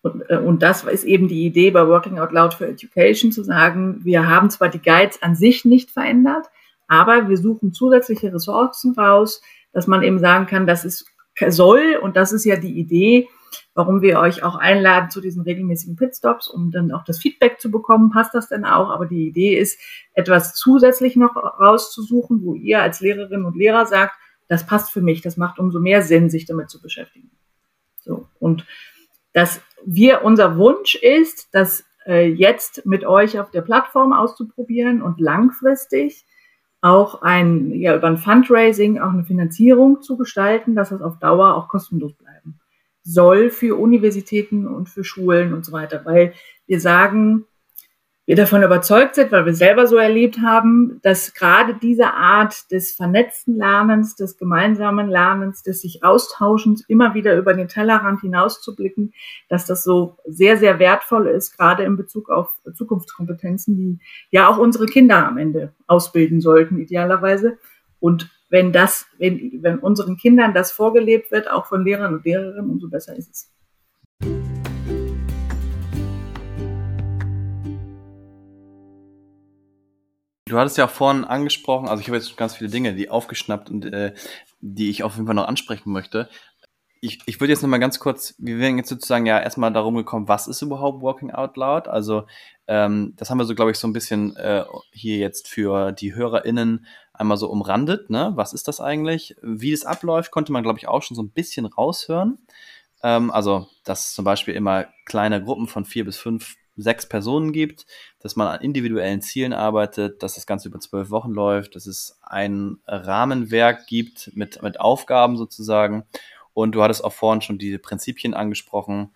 [0.02, 3.42] und, äh, und das ist eben die Idee bei Working Out Loud for Education zu
[3.42, 6.46] sagen, wir haben zwar die Guides an sich nicht verändert,
[6.88, 9.40] aber wir suchen zusätzliche Ressourcen raus,
[9.72, 11.06] dass man eben sagen kann, das ist
[11.48, 13.28] soll, und das ist ja die Idee,
[13.74, 17.70] warum wir euch auch einladen zu diesen regelmäßigen Pitstops, um dann auch das Feedback zu
[17.70, 18.90] bekommen, passt das denn auch?
[18.90, 19.78] Aber die Idee ist,
[20.14, 24.14] etwas zusätzlich noch rauszusuchen, wo ihr als Lehrerinnen und Lehrer sagt,
[24.48, 27.30] das passt für mich, das macht umso mehr Sinn, sich damit zu beschäftigen.
[28.00, 28.26] So.
[28.40, 28.66] Und
[29.32, 35.20] dass wir, unser Wunsch ist, das äh, jetzt mit euch auf der Plattform auszuprobieren und
[35.20, 36.24] langfristig
[36.80, 41.54] auch ein, ja, über ein Fundraising auch eine Finanzierung zu gestalten, dass das auf Dauer
[41.54, 42.58] auch kostenlos bleiben
[43.08, 46.34] soll für Universitäten und für Schulen und so weiter, weil
[46.66, 47.46] wir sagen,
[48.26, 52.92] wir davon überzeugt sind, weil wir selber so erlebt haben, dass gerade diese Art des
[52.92, 59.14] vernetzten Lernens, des gemeinsamen Lernens, des sich Austauschens, immer wieder über den Tellerrand hinauszublicken,
[59.48, 63.98] dass das so sehr, sehr wertvoll ist, gerade in Bezug auf Zukunftskompetenzen, die
[64.30, 67.56] ja auch unsere Kinder am Ende ausbilden sollten, idealerweise.
[68.00, 72.70] Und wenn das, wenn, wenn unseren Kindern das vorgelebt wird, auch von Lehrern und Lehrerinnen,
[72.70, 73.52] umso besser ist es.
[80.46, 83.68] Du hattest ja auch vorhin angesprochen, also ich habe jetzt ganz viele Dinge, die aufgeschnappt
[83.68, 84.14] und äh,
[84.60, 86.30] die ich auf jeden Fall noch ansprechen möchte.
[87.00, 90.26] Ich, ich würde jetzt nochmal ganz kurz, wir wären jetzt sozusagen ja erstmal darum gekommen,
[90.26, 91.86] was ist überhaupt Walking Out Loud?
[91.86, 92.26] Also
[92.66, 96.14] ähm, das haben wir so, glaube ich, so ein bisschen äh, hier jetzt für die
[96.14, 96.86] HörerInnen
[97.18, 98.10] einmal so umrandet.
[98.10, 98.32] Ne?
[98.34, 99.36] Was ist das eigentlich?
[99.42, 102.38] Wie es abläuft, konnte man, glaube ich, auch schon so ein bisschen raushören.
[103.02, 107.86] Ähm, also, dass zum Beispiel immer kleine Gruppen von vier bis fünf sechs Personen gibt,
[108.20, 112.18] dass man an individuellen Zielen arbeitet, dass das Ganze über zwölf Wochen läuft, dass es
[112.22, 116.04] ein Rahmenwerk gibt mit, mit Aufgaben sozusagen.
[116.54, 119.10] Und du hattest auch vorhin schon diese Prinzipien angesprochen,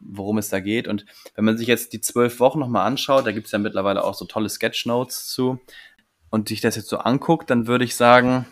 [0.00, 0.88] worum es da geht.
[0.88, 4.04] Und wenn man sich jetzt die zwölf Wochen nochmal anschaut, da gibt es ja mittlerweile
[4.04, 5.60] auch so tolle Sketchnotes zu,
[6.30, 8.46] und sich das jetzt so anguckt, dann würde ich sagen,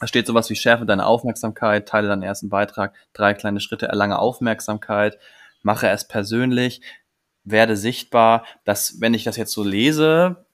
[0.00, 4.18] da steht sowas wie Schärfe deine Aufmerksamkeit, teile deinen ersten Beitrag, drei kleine Schritte, erlange
[4.18, 5.18] Aufmerksamkeit,
[5.62, 6.80] mache es persönlich,
[7.44, 10.44] werde sichtbar, dass, wenn ich das jetzt so lese,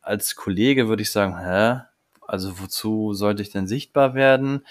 [0.00, 1.82] als Kollege würde ich sagen, hä?
[2.26, 4.66] Also wozu sollte ich denn sichtbar werden?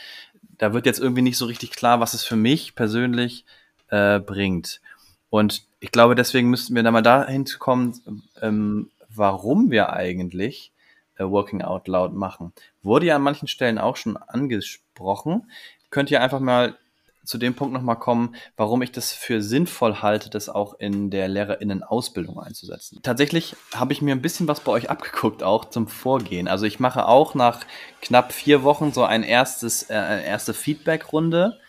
[0.57, 3.45] Da wird jetzt irgendwie nicht so richtig klar, was es für mich persönlich
[3.89, 4.81] äh, bringt.
[5.29, 10.71] Und ich glaube, deswegen müssten wir da mal dahin kommen, ähm, warum wir eigentlich
[11.19, 12.53] Working Out Loud machen.
[12.83, 15.49] Wurde ja an manchen Stellen auch schon angesprochen.
[15.89, 16.75] Könnt ihr einfach mal
[17.27, 21.27] zu dem Punkt nochmal kommen, warum ich das für sinnvoll halte, das auch in der
[21.27, 22.99] Lehrerinnenausbildung einzusetzen.
[23.03, 26.47] Tatsächlich habe ich mir ein bisschen was bei euch abgeguckt, auch zum Vorgehen.
[26.47, 27.65] Also ich mache auch nach
[28.01, 31.59] knapp vier Wochen so ein erstes, äh, eine erste Feedback-Runde.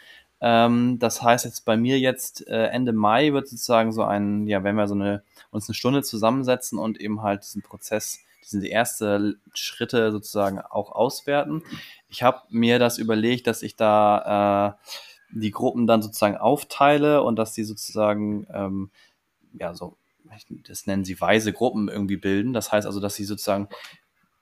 [0.41, 4.63] Ähm, das heißt jetzt bei mir jetzt äh, Ende Mai wird sozusagen so ein, ja,
[4.63, 9.37] wenn wir so eine, uns eine Stunde zusammensetzen und eben halt diesen Prozess diese erste
[9.55, 11.63] Schritte sozusagen auch auswerten.
[12.09, 14.89] Ich habe mir das überlegt, dass ich da äh,
[15.31, 18.91] die Gruppen dann sozusagen aufteile und dass die sozusagen, ähm,
[19.53, 19.97] ja, so,
[20.67, 22.53] das nennen sie weise Gruppen irgendwie bilden.
[22.53, 23.69] Das heißt also, dass sie sozusagen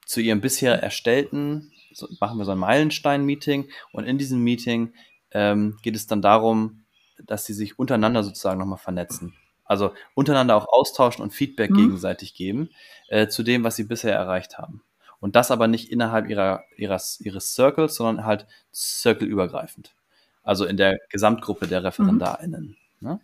[0.05, 4.93] zu ihrem bisher erstellten, so machen wir so ein Meilenstein-Meeting und in diesem Meeting
[5.33, 6.85] ähm, geht es dann darum,
[7.25, 9.35] dass sie sich untereinander sozusagen nochmal vernetzen.
[9.67, 11.77] Also untereinander auch austauschen und Feedback mhm.
[11.77, 12.71] gegenseitig geben
[13.09, 14.83] äh, zu dem, was sie bisher erreicht haben.
[15.21, 19.95] Und das aber nicht innerhalb ihrer, ihres, ihres Circles, sondern halt circleübergreifend.
[20.43, 22.77] Also in der Gesamtgruppe der ReferendarInnen.
[23.01, 23.09] Mhm.
[23.09, 23.21] Ne?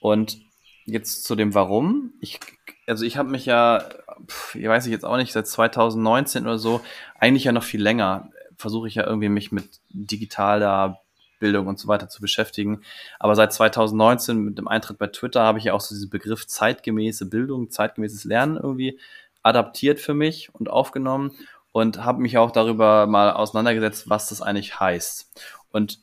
[0.00, 0.38] Und
[0.86, 2.14] jetzt zu dem Warum.
[2.20, 2.40] Ich,
[2.86, 3.84] also ich habe mich ja,
[4.26, 6.80] pf, ich weiß ich jetzt auch nicht, seit 2019 oder so,
[7.18, 11.00] eigentlich ja noch viel länger, versuche ich ja irgendwie mich mit digitaler
[11.38, 12.82] Bildung und so weiter zu beschäftigen.
[13.18, 16.46] Aber seit 2019 mit dem Eintritt bei Twitter habe ich ja auch so diesen Begriff
[16.46, 18.98] zeitgemäße Bildung, zeitgemäßes Lernen irgendwie
[19.42, 21.32] adaptiert für mich und aufgenommen
[21.72, 25.30] und habe mich auch darüber mal auseinandergesetzt, was das eigentlich heißt.
[25.70, 26.00] Und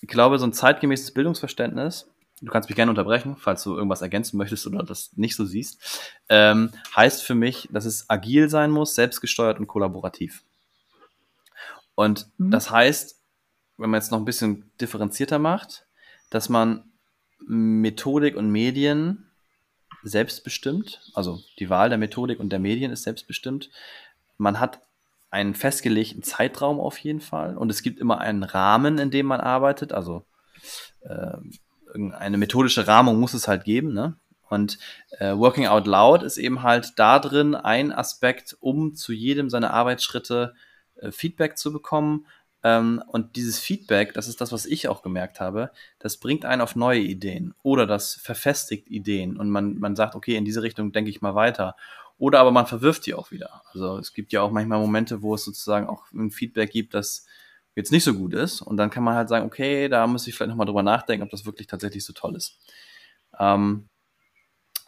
[0.00, 2.08] ich glaube, so ein zeitgemäßes Bildungsverständnis,
[2.40, 6.12] du kannst mich gerne unterbrechen, falls du irgendwas ergänzen möchtest oder das nicht so siehst,
[6.28, 10.42] ähm, heißt für mich, dass es agil sein muss, selbstgesteuert und kollaborativ.
[11.94, 12.50] Und mhm.
[12.50, 13.21] das heißt,
[13.76, 15.86] wenn man jetzt noch ein bisschen differenzierter macht,
[16.30, 16.92] dass man
[17.46, 19.26] Methodik und Medien
[20.02, 23.70] selbstbestimmt, also die Wahl der Methodik und der Medien ist selbstbestimmt.
[24.36, 24.80] Man hat
[25.30, 29.40] einen festgelegten Zeitraum auf jeden Fall und es gibt immer einen Rahmen, in dem man
[29.40, 29.92] arbeitet.
[29.92, 30.24] Also
[31.00, 31.36] äh,
[32.12, 33.92] eine methodische Rahmung muss es halt geben.
[33.92, 34.16] Ne?
[34.48, 34.78] Und
[35.18, 39.72] äh, Working Out Loud ist eben halt da drin ein Aspekt, um zu jedem seiner
[39.72, 40.54] Arbeitsschritte
[40.96, 42.26] äh, Feedback zu bekommen.
[42.64, 46.62] Ähm, und dieses Feedback, das ist das, was ich auch gemerkt habe, das bringt einen
[46.62, 50.92] auf neue Ideen oder das verfestigt Ideen und man, man sagt, okay, in diese Richtung
[50.92, 51.76] denke ich mal weiter.
[52.18, 53.62] Oder aber man verwirft die auch wieder.
[53.72, 57.26] Also es gibt ja auch manchmal Momente, wo es sozusagen auch ein Feedback gibt, das
[57.74, 58.60] jetzt nicht so gut ist.
[58.60, 61.30] Und dann kann man halt sagen, okay, da muss ich vielleicht nochmal drüber nachdenken, ob
[61.30, 62.58] das wirklich tatsächlich so toll ist.
[63.40, 63.88] Ähm,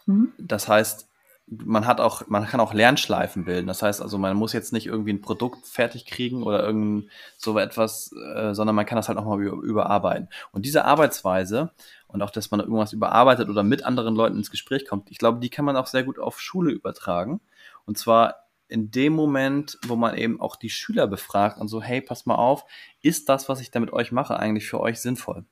[0.05, 0.31] mhm.
[0.37, 1.09] Das heißt,
[1.47, 3.67] man hat auch, man kann auch Lernschleifen bilden.
[3.67, 7.57] Das heißt also, man muss jetzt nicht irgendwie ein Produkt fertig kriegen oder irgend so
[7.59, 10.29] etwas, äh, sondern man kann das halt auch mal über, überarbeiten.
[10.51, 11.71] Und diese Arbeitsweise
[12.07, 15.39] und auch, dass man irgendwas überarbeitet oder mit anderen Leuten ins Gespräch kommt, ich glaube,
[15.39, 17.41] die kann man auch sehr gut auf Schule übertragen.
[17.85, 22.01] Und zwar in dem Moment, wo man eben auch die Schüler befragt und so, hey,
[22.01, 22.65] pass mal auf,
[23.01, 25.45] ist das, was ich da mit euch mache, eigentlich für euch sinnvoll?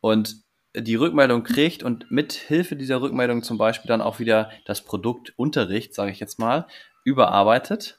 [0.00, 0.42] Und
[0.74, 5.32] die Rückmeldung kriegt und mit Hilfe dieser Rückmeldung zum Beispiel dann auch wieder das Produkt
[5.36, 6.66] Unterricht, sage ich jetzt mal,
[7.04, 7.98] überarbeitet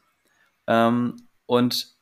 [0.67, 1.93] ähm, und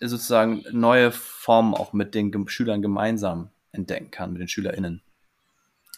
[0.00, 5.02] sozusagen neue Formen auch mit den Schülern gemeinsam entdecken kann, mit den SchülerInnen.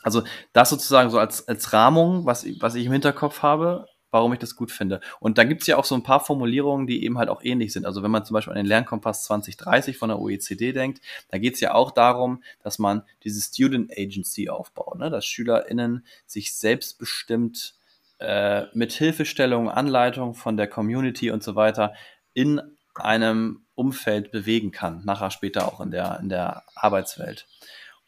[0.03, 4.39] Also das sozusagen so als, als Rahmung, was, was ich im Hinterkopf habe, warum ich
[4.39, 5.01] das gut finde.
[5.21, 7.73] Und da gibt es ja auch so ein paar Formulierungen, die eben halt auch ähnlich
[7.73, 7.87] sind.
[7.87, 11.55] Also wenn man zum Beispiel an den Lernkompass 2030 von der OECD denkt, da geht
[11.55, 15.11] es ja auch darum, dass man diese Student Agency aufbaut, ne?
[15.11, 17.75] dass SchülerInnen sich selbstbestimmt
[18.19, 21.95] äh, mit Hilfestellung, Anleitung von der Community und so weiter
[22.35, 22.61] in
[22.95, 27.47] einem Umfeld bewegen kann, nachher später auch in der, in der Arbeitswelt.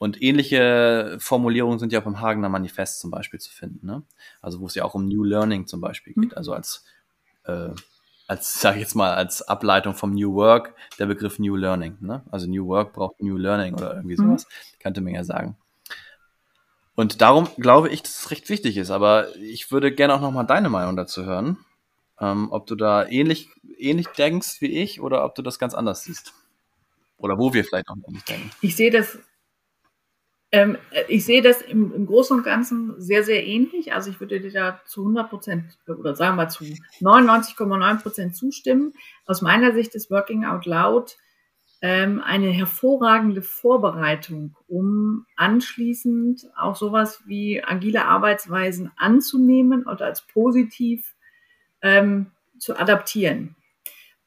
[0.02, 3.86] Und ähnliche Formulierungen sind ja auch im Hagener Manifest zum Beispiel zu finden.
[3.86, 4.02] Ne?
[4.40, 6.32] Also wo es ja auch um New Learning zum Beispiel geht.
[6.32, 6.32] Mhm.
[6.34, 6.84] Also als,
[7.44, 7.68] äh,
[8.26, 11.98] als sage ich jetzt mal, als Ableitung vom New Work der Begriff New Learning.
[12.00, 12.24] Ne?
[12.32, 14.26] Also New Work braucht New Learning oder irgendwie mhm.
[14.26, 14.46] sowas.
[14.46, 14.82] Mhm.
[14.82, 15.56] Könnte man ja sagen.
[16.96, 18.90] Und darum glaube ich, dass es recht wichtig ist.
[18.90, 21.58] Aber ich würde gerne auch nochmal deine Meinung dazu hören.
[22.18, 26.02] Ähm, ob du da ähnlich, ähnlich denkst wie ich oder ob du das ganz anders
[26.02, 26.34] siehst.
[27.18, 28.50] Oder wo wir vielleicht auch ähnlich denken.
[28.62, 29.16] Ich sehe das
[30.52, 30.76] ähm,
[31.08, 33.94] ich sehe das im, im, Großen und Ganzen sehr, sehr ähnlich.
[33.94, 36.64] Also ich würde dir da zu 100 Prozent oder sagen wir zu
[37.00, 38.92] 99,9 Prozent zustimmen.
[39.26, 41.16] Aus meiner Sicht ist Working Out Loud
[41.80, 51.14] ähm, eine hervorragende Vorbereitung, um anschließend auch sowas wie agile Arbeitsweisen anzunehmen und als positiv
[51.80, 53.56] ähm, zu adaptieren.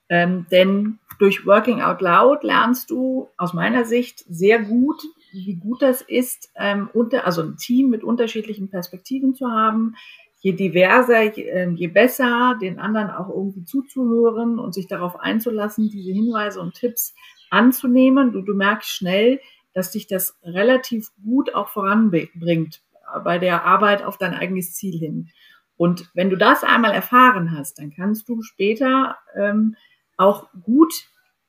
[0.10, 5.02] Ähm, denn durch Working Out Loud lernst du aus meiner Sicht sehr gut,
[5.46, 9.96] wie gut das ist, ähm, unter, also ein Team mit unterschiedlichen Perspektiven zu haben.
[10.40, 15.90] Je diverser, je, äh, je besser, den anderen auch irgendwie zuzuhören und sich darauf einzulassen,
[15.90, 17.16] diese Hinweise und Tipps
[17.50, 18.32] anzunehmen.
[18.32, 19.40] Du, du merkst schnell,
[19.74, 22.82] dass dich das relativ gut auch voranbringt
[23.24, 25.30] bei der Arbeit auf dein eigenes Ziel hin.
[25.78, 29.76] Und wenn du das einmal erfahren hast, dann kannst du später ähm,
[30.18, 30.94] auch gut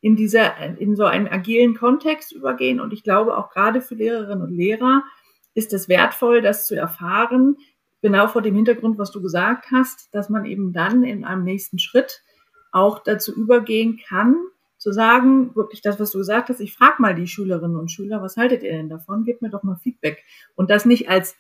[0.07, 2.79] in dieser, in so einen agilen Kontext übergehen.
[2.79, 5.03] Und ich glaube auch gerade für Lehrerinnen und Lehrer
[5.53, 7.57] ist es wertvoll, das zu erfahren,
[8.03, 11.81] genau vor dem Hintergrund, was du gesagt hast, dass man eben dann in einem nächsten
[11.81, 12.23] Schritt
[12.71, 14.37] auch dazu übergehen kann,
[14.79, 18.23] zu sagen, wirklich das, was du gesagt hast, ich frage mal die Schülerinnen und Schüler,
[18.23, 19.25] was haltet ihr denn davon?
[19.25, 20.23] Gebt mir doch mal Feedback.
[20.55, 21.35] Und das nicht als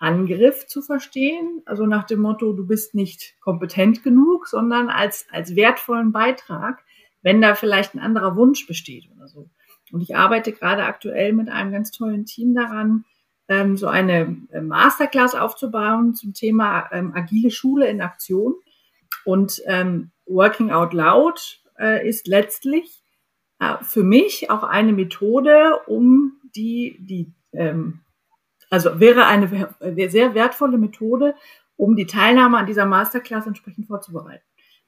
[0.00, 5.54] Angriff zu verstehen, also nach dem Motto, du bist nicht kompetent genug, sondern als, als
[5.54, 6.82] wertvollen Beitrag,
[7.22, 9.48] wenn da vielleicht ein anderer Wunsch besteht oder so.
[9.92, 13.04] Und ich arbeite gerade aktuell mit einem ganz tollen Team daran,
[13.48, 18.54] ähm, so eine äh, Masterclass aufzubauen zum Thema ähm, agile Schule in Aktion.
[19.24, 23.02] Und ähm, Working Out Loud äh, ist letztlich
[23.60, 28.00] äh, für mich auch eine Methode, um die, die ähm,
[28.70, 29.74] also wäre eine
[30.10, 31.34] sehr wertvolle Methode,
[31.76, 34.42] um die Teilnahme an dieser Masterclass entsprechend vorzubereiten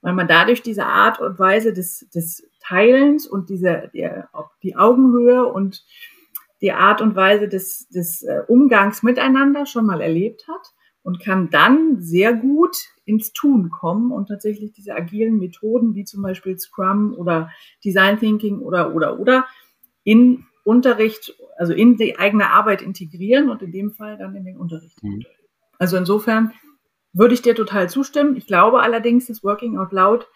[0.05, 4.29] weil man dadurch diese Art und Weise des, des Teilens und diese, der,
[4.63, 5.83] die Augenhöhe und
[6.61, 11.49] die Art und Weise des, des äh, Umgangs miteinander schon mal erlebt hat und kann
[11.49, 17.15] dann sehr gut ins Tun kommen und tatsächlich diese agilen Methoden wie zum Beispiel Scrum
[17.15, 17.51] oder
[17.83, 19.47] Design Thinking oder oder oder
[20.03, 24.59] in Unterricht, also in die eigene Arbeit integrieren und in dem Fall dann in den
[24.59, 25.03] Unterricht.
[25.03, 25.25] Mhm.
[25.79, 26.53] Also insofern
[27.15, 28.37] würde ich dir total zustimmen.
[28.37, 30.27] Ich glaube allerdings, dass Working Out Loud,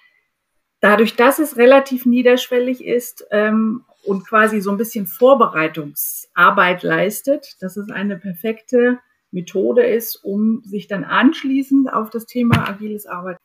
[0.81, 7.77] dadurch, dass es relativ niederschwellig ist ähm, und quasi so ein bisschen Vorbereitungsarbeit leistet, dass
[7.77, 13.43] es eine perfekte Methode ist, um sich dann anschließend auf das Thema agiles Arbeiten.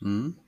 [0.00, 0.38] Mhm.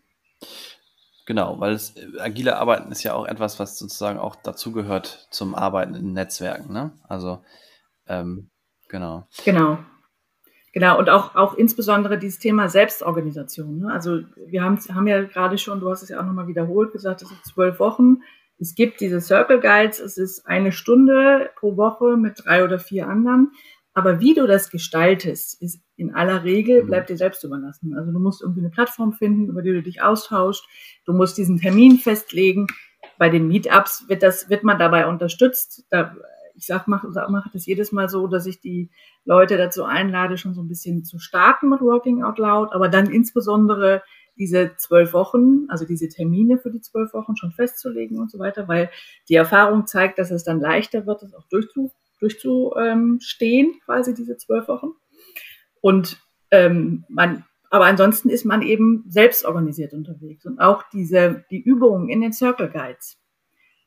[1.27, 5.55] Genau, weil es, äh, agile Arbeiten ist ja auch etwas, was sozusagen auch dazugehört zum
[5.55, 6.73] Arbeiten in Netzwerken.
[6.73, 6.93] Ne?
[7.07, 7.45] Also
[8.07, 8.51] ähm,
[8.89, 9.29] genau.
[9.45, 9.79] Genau.
[10.79, 13.81] Genau, und auch, auch insbesondere dieses Thema Selbstorganisation.
[13.81, 13.93] Ne?
[13.93, 17.21] Also wir haben, haben ja gerade schon, du hast es ja auch nochmal wiederholt, gesagt,
[17.21, 18.19] es sind zwölf Wochen.
[18.61, 23.09] Es gibt diese Circle Guides, es ist eine Stunde pro Woche mit drei oder vier
[23.09, 23.51] anderen.
[23.93, 26.87] Aber wie du das gestaltest, ist in aller Regel, mhm.
[26.87, 27.97] bleibt dir selbst überlassen.
[27.99, 30.65] Also du musst irgendwie eine Plattform finden, über die du dich austauscht.
[31.07, 32.69] Du musst diesen Termin festlegen.
[33.19, 35.87] Bei den Meetups wird das, wird man dabei unterstützt.
[35.91, 36.15] Da,
[36.59, 38.91] ich sag, mache mach das jedes Mal so, dass ich die
[39.25, 43.11] Leute dazu einlade, schon so ein bisschen zu starten mit Working Out Loud, aber dann
[43.11, 44.03] insbesondere
[44.37, 48.69] diese zwölf Wochen, also diese Termine für die zwölf Wochen schon festzulegen und so weiter,
[48.69, 48.91] weil
[49.29, 54.69] die Erfahrung zeigt, dass es dann leichter wird, das auch durchzuführen durchzustehen, quasi diese zwölf
[54.69, 54.89] Wochen.
[55.81, 60.47] Und ähm, man, aber ansonsten ist man eben selbst organisiert unterwegs.
[60.47, 63.19] Und auch diese, die Übungen in den Circle Guides,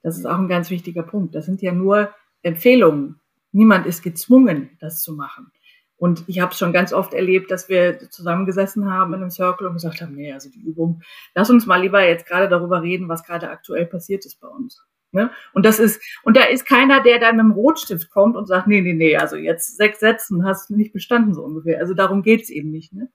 [0.03, 1.35] das ist auch ein ganz wichtiger Punkt.
[1.35, 3.19] Das sind ja nur Empfehlungen.
[3.51, 5.51] Niemand ist gezwungen, das zu machen.
[5.97, 9.67] Und ich habe es schon ganz oft erlebt, dass wir zusammengesessen haben in einem Circle
[9.67, 11.03] und gesagt haben, nee, also die Übung,
[11.35, 14.83] lass uns mal lieber jetzt gerade darüber reden, was gerade aktuell passiert ist bei uns.
[15.11, 15.29] Ne?
[15.53, 18.65] Und das ist, und da ist keiner, der dann mit dem Rotstift kommt und sagt,
[18.67, 21.79] nee, nee, nee, also jetzt sechs Sätzen hast du nicht bestanden, so ungefähr.
[21.79, 22.93] Also darum geht's eben nicht.
[22.93, 23.11] Ne?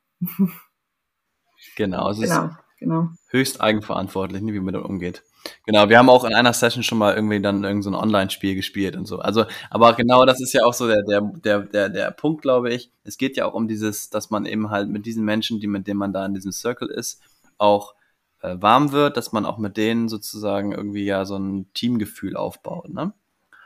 [1.74, 3.10] Genau, es genau, ist genau.
[3.28, 5.22] höchst eigenverantwortlich, ne, wie man damit umgeht.
[5.64, 8.96] Genau, wir haben auch in einer Session schon mal irgendwie dann irgendein so Online-Spiel gespielt
[8.96, 9.18] und so.
[9.18, 12.72] Also, aber genau das ist ja auch so der, der, der, der, der Punkt, glaube
[12.72, 12.90] ich.
[13.04, 15.86] Es geht ja auch um dieses, dass man eben halt mit diesen Menschen, die mit
[15.86, 17.20] denen man da in diesem Circle ist,
[17.58, 17.94] auch
[18.40, 22.92] äh, warm wird, dass man auch mit denen sozusagen irgendwie ja so ein Teamgefühl aufbaut.
[22.92, 23.12] Ne?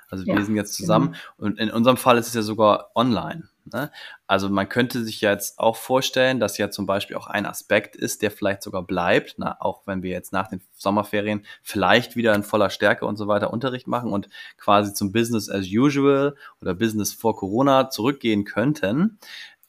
[0.09, 1.49] Also ja, wir sind jetzt zusammen genau.
[1.49, 3.49] und in unserem Fall ist es ja sogar online.
[3.65, 3.91] Ne?
[4.27, 8.23] Also man könnte sich jetzt auch vorstellen, dass ja zum Beispiel auch ein Aspekt ist,
[8.23, 12.43] der vielleicht sogar bleibt, na, auch wenn wir jetzt nach den Sommerferien vielleicht wieder in
[12.43, 17.13] voller Stärke und so weiter Unterricht machen und quasi zum Business as usual oder Business
[17.13, 19.19] vor Corona zurückgehen könnten.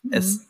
[0.03, 0.11] Mhm.
[0.11, 0.47] Es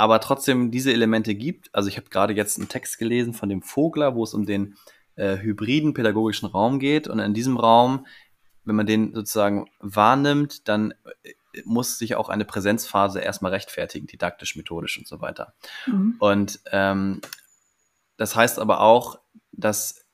[0.00, 1.68] aber trotzdem diese Elemente gibt.
[1.74, 4.76] Also ich habe gerade jetzt einen Text gelesen von dem Vogler, wo es um den
[5.16, 7.06] äh, hybriden pädagogischen Raum geht.
[7.06, 8.06] Und in diesem Raum,
[8.64, 11.32] wenn man den sozusagen wahrnimmt, dann äh,
[11.64, 15.54] muss sich auch eine Präsenzphase erstmal rechtfertigen, didaktisch, methodisch und so weiter.
[15.86, 16.16] Mhm.
[16.18, 17.20] Und ähm,
[18.16, 19.18] das heißt aber auch,
[19.52, 20.06] dass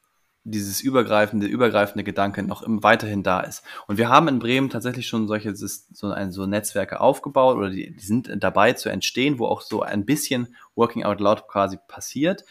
[0.49, 3.65] dieses übergreifende, übergreifende Gedanke noch im, weiterhin da ist.
[3.89, 7.91] Und wir haben in Bremen tatsächlich schon solche so, ein, so Netzwerke aufgebaut oder die,
[7.91, 12.45] die sind dabei zu entstehen, wo auch so ein bisschen Working Out Loud quasi passiert.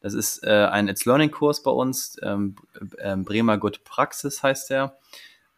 [0.00, 2.56] Das ist äh, ein It's Learning Kurs bei uns, ähm,
[2.96, 4.96] äh, Bremer Good Praxis heißt der.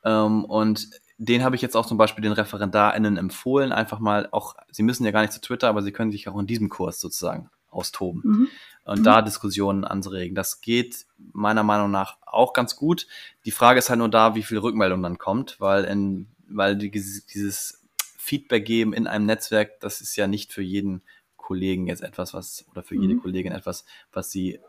[0.05, 4.57] Ähm, und den habe ich jetzt auch zum Beispiel den ReferendarInnen empfohlen, einfach mal auch,
[4.71, 7.01] sie müssen ja gar nicht zu Twitter, aber sie können sich auch in diesem Kurs
[7.01, 8.23] sozusagen austoben.
[8.25, 8.49] Mhm
[8.85, 9.05] und mhm.
[9.05, 10.35] da Diskussionen anzuregen.
[10.35, 13.07] Das geht meiner Meinung nach auch ganz gut.
[13.45, 16.91] Die Frage ist halt nur da, wie viel Rückmeldung dann kommt, weil in, weil die,
[16.91, 17.83] dieses
[18.19, 21.03] Feedback geben in einem Netzwerk, das ist ja nicht für jeden
[21.37, 23.03] Kollegen jetzt etwas, was, oder für mhm.
[23.03, 24.61] jede Kollegin etwas, was sie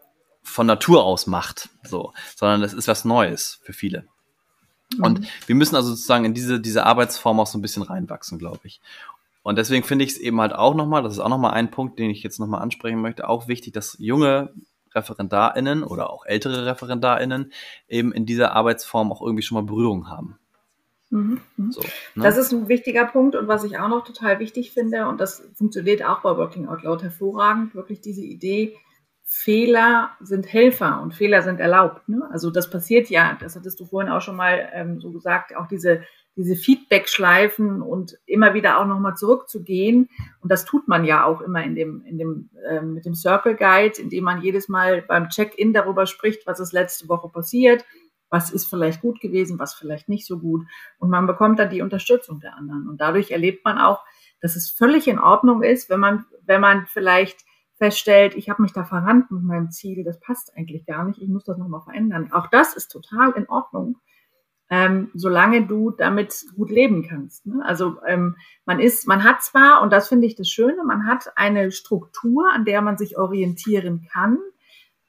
[0.43, 4.07] von Natur aus macht, so, sondern das ist was Neues für viele.
[4.99, 5.25] Und mhm.
[5.47, 8.81] wir müssen also sozusagen in diese, diese Arbeitsform auch so ein bisschen reinwachsen, glaube ich.
[9.43, 11.99] Und deswegen finde ich es eben halt auch nochmal, das ist auch nochmal ein Punkt,
[11.99, 14.53] den ich jetzt nochmal ansprechen möchte, auch wichtig, dass junge
[14.95, 17.51] ReferendarInnen oder auch ältere ReferendarInnen
[17.87, 20.39] eben in dieser Arbeitsform auch irgendwie schon mal Berührung haben.
[21.11, 21.71] Mhm, mhm.
[21.71, 21.81] So,
[22.15, 22.23] ne?
[22.23, 25.43] Das ist ein wichtiger Punkt und was ich auch noch total wichtig finde, und das
[25.53, 28.75] funktioniert auch bei Working Out Loud hervorragend, wirklich diese Idee,
[29.25, 32.07] Fehler sind Helfer und Fehler sind erlaubt.
[32.07, 32.27] Ne?
[32.31, 35.67] Also das passiert ja, das hattest du vorhin auch schon mal ähm, so gesagt, auch
[35.67, 36.03] diese
[36.37, 40.09] diese Feedback-Schleifen und immer wieder auch nochmal zurückzugehen.
[40.41, 43.55] Und das tut man ja auch immer in dem, in dem, äh, mit dem Circle
[43.55, 47.85] Guide, indem man jedes Mal beim Check-in darüber spricht, was ist letzte Woche passiert,
[48.29, 50.65] was ist vielleicht gut gewesen, was vielleicht nicht so gut.
[50.99, 52.89] Und man bekommt dann die Unterstützung der anderen.
[52.89, 54.03] Und dadurch erlebt man auch,
[54.41, 57.45] dass es völlig in Ordnung ist, wenn man, wenn man vielleicht
[57.77, 61.27] feststellt, ich habe mich da verrannt mit meinem Ziel, das passt eigentlich gar nicht, ich
[61.27, 62.31] muss das nochmal verändern.
[62.31, 63.97] Auch das ist total in Ordnung
[64.69, 67.45] ähm, solange du damit gut leben kannst.
[67.45, 67.61] Ne?
[67.63, 68.35] Also ähm,
[68.65, 72.51] man ist, man hat zwar, und das finde ich das Schöne, man hat eine Struktur,
[72.51, 74.39] an der man sich orientieren kann.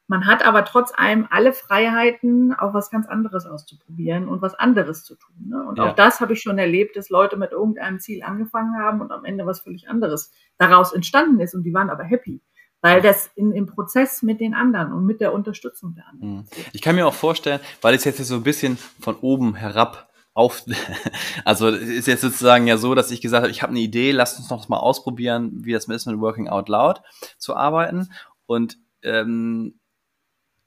[0.09, 5.03] Man hat aber trotz allem alle Freiheiten, auch was ganz anderes auszuprobieren und was anderes
[5.03, 5.49] zu tun.
[5.49, 5.67] Ne?
[5.67, 5.91] Und ja.
[5.91, 9.25] auch das habe ich schon erlebt, dass Leute mit irgendeinem Ziel angefangen haben und am
[9.25, 12.41] Ende was völlig anderes daraus entstanden ist und die waren aber happy
[12.87, 16.37] weil das in, im Prozess mit den anderen und mit der Unterstützung der anderen.
[16.37, 16.45] Mhm.
[16.73, 20.63] Ich kann mir auch vorstellen, weil es jetzt so ein bisschen von oben herab auf,
[21.45, 24.39] also ist jetzt sozusagen ja so, dass ich gesagt habe, ich habe eine Idee, lasst
[24.39, 27.03] uns noch mal ausprobieren, wie das ist mit Working Out Loud
[27.39, 28.13] zu arbeiten.
[28.47, 29.81] Und ähm,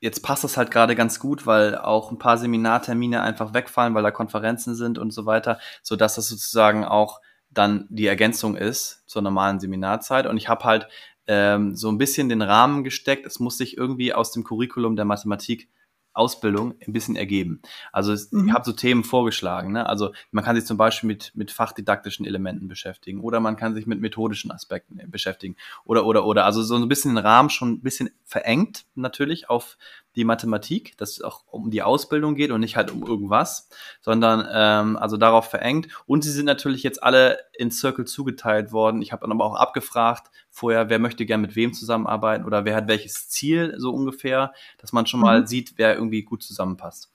[0.02, 4.04] jetzt passt das halt gerade ganz gut, weil auch ein paar Seminartermine einfach wegfallen, weil
[4.04, 9.04] da Konferenzen sind und so weiter, so dass das sozusagen auch dann die Ergänzung ist
[9.08, 10.28] zur normalen Seminarzeit.
[10.28, 10.88] Und ich habe halt
[11.30, 13.26] ähm, so ein bisschen den Rahmen gesteckt.
[13.28, 15.70] Es muss sich irgendwie aus dem Curriculum der Mathematik
[16.12, 17.62] Ausbildung ein bisschen ergeben.
[17.92, 18.48] Also mhm.
[18.48, 19.72] ich habe so Themen vorgeschlagen.
[19.72, 19.86] Ne?
[19.86, 23.86] Also man kann sich zum Beispiel mit, mit fachdidaktischen Elementen beschäftigen oder man kann sich
[23.86, 25.56] mit methodischen Aspekten beschäftigen
[25.86, 26.46] oder oder oder.
[26.46, 29.78] Also so ein bisschen den Rahmen schon ein bisschen verengt natürlich auf
[30.20, 33.70] die Mathematik, dass es auch um die Ausbildung geht und nicht halt um irgendwas,
[34.02, 35.88] sondern ähm, also darauf verengt.
[36.06, 39.02] Und sie sind natürlich jetzt alle in Circle zugeteilt worden.
[39.02, 42.76] Ich habe dann aber auch abgefragt vorher, wer möchte gern mit wem zusammenarbeiten oder wer
[42.76, 45.48] hat welches Ziel so ungefähr, dass man schon mal mhm.
[45.48, 47.12] sieht, wer irgendwie gut zusammenpasst.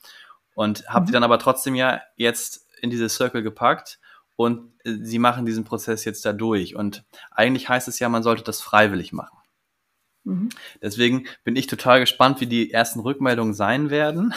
[0.55, 1.07] Und habe mhm.
[1.07, 3.99] die dann aber trotzdem ja jetzt in diese Circle gepackt
[4.37, 6.75] und äh, sie machen diesen Prozess jetzt da durch.
[6.75, 9.37] Und eigentlich heißt es ja, man sollte das freiwillig machen.
[10.25, 10.49] Mhm.
[10.83, 14.35] Deswegen bin ich total gespannt, wie die ersten Rückmeldungen sein werden.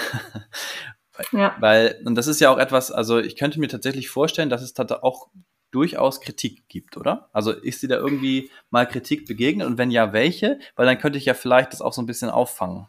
[1.32, 1.56] ja.
[1.60, 4.78] Weil, und das ist ja auch etwas, also ich könnte mir tatsächlich vorstellen, dass es
[4.78, 5.30] auch
[5.72, 7.30] durchaus Kritik gibt, oder?
[7.34, 10.60] Also ist dir da irgendwie mal Kritik begegnet und wenn ja, welche?
[10.76, 12.88] Weil dann könnte ich ja vielleicht das auch so ein bisschen auffangen.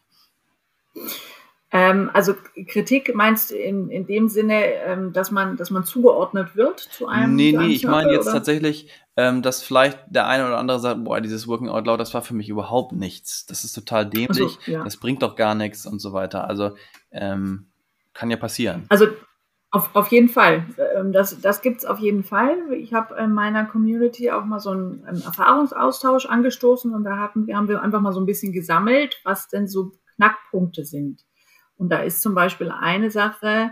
[1.70, 2.34] Ähm, also
[2.66, 7.06] Kritik meinst du in, in dem Sinne, ähm, dass man, dass man zugeordnet wird zu
[7.06, 7.34] einem?
[7.36, 8.34] Nee, zu einem nee, ich meine jetzt oder?
[8.34, 12.14] tatsächlich, ähm, dass vielleicht der eine oder andere sagt, boah, dieses Working Out Loud, das
[12.14, 13.44] war für mich überhaupt nichts.
[13.44, 14.82] Das ist total dämlich, so, ja.
[14.82, 16.48] das bringt doch gar nichts und so weiter.
[16.48, 16.74] Also
[17.10, 17.66] ähm,
[18.14, 18.86] kann ja passieren.
[18.88, 19.08] Also
[19.70, 20.64] auf, auf jeden Fall.
[20.96, 22.72] Ähm, das, das gibt es auf jeden Fall.
[22.72, 27.54] Ich habe in meiner Community auch mal so einen, einen Erfahrungsaustausch angestoßen und da hatten,
[27.54, 31.27] haben wir einfach mal so ein bisschen gesammelt, was denn so Knackpunkte sind.
[31.78, 33.70] Und da ist zum Beispiel eine Sache,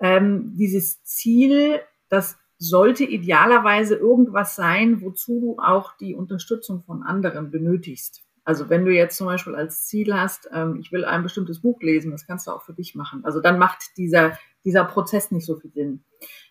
[0.00, 7.50] ähm, dieses Ziel, das sollte idealerweise irgendwas sein, wozu du auch die Unterstützung von anderen
[7.50, 8.22] benötigst.
[8.44, 11.80] Also wenn du jetzt zum Beispiel als Ziel hast, ähm, ich will ein bestimmtes Buch
[11.80, 13.24] lesen, das kannst du auch für dich machen.
[13.24, 16.04] Also dann macht dieser, dieser Prozess nicht so viel Sinn.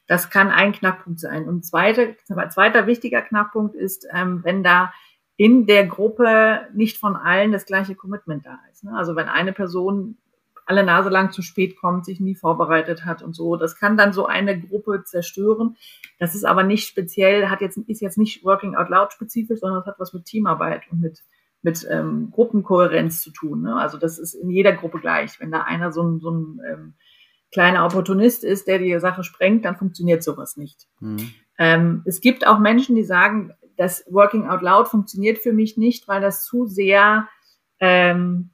[0.07, 1.47] Das kann ein Knackpunkt sein.
[1.47, 2.15] Und zweiter,
[2.49, 4.93] zweiter wichtiger Knackpunkt ist, ähm, wenn da
[5.37, 8.83] in der Gruppe nicht von allen das gleiche Commitment da ist.
[8.83, 8.93] Ne?
[8.95, 10.17] Also wenn eine Person
[10.71, 13.57] alle Nase lang zu spät kommt, sich nie vorbereitet hat und so.
[13.57, 15.75] Das kann dann so eine Gruppe zerstören.
[16.17, 19.81] Das ist aber nicht speziell, hat jetzt, ist jetzt nicht Working Out Loud spezifisch, sondern
[19.81, 21.23] es hat was mit Teamarbeit und mit,
[21.61, 23.63] mit ähm, Gruppenkohärenz zu tun.
[23.63, 23.75] Ne?
[23.75, 25.41] Also das ist in jeder Gruppe gleich.
[25.41, 26.93] Wenn da einer so ein, so ein ähm,
[27.51, 30.87] kleiner Opportunist ist, der die Sache sprengt, dann funktioniert sowas nicht.
[31.01, 31.33] Mhm.
[31.57, 36.07] Ähm, es gibt auch Menschen, die sagen, das Working Out Loud funktioniert für mich nicht,
[36.07, 37.27] weil das zu sehr
[37.81, 38.51] ähm,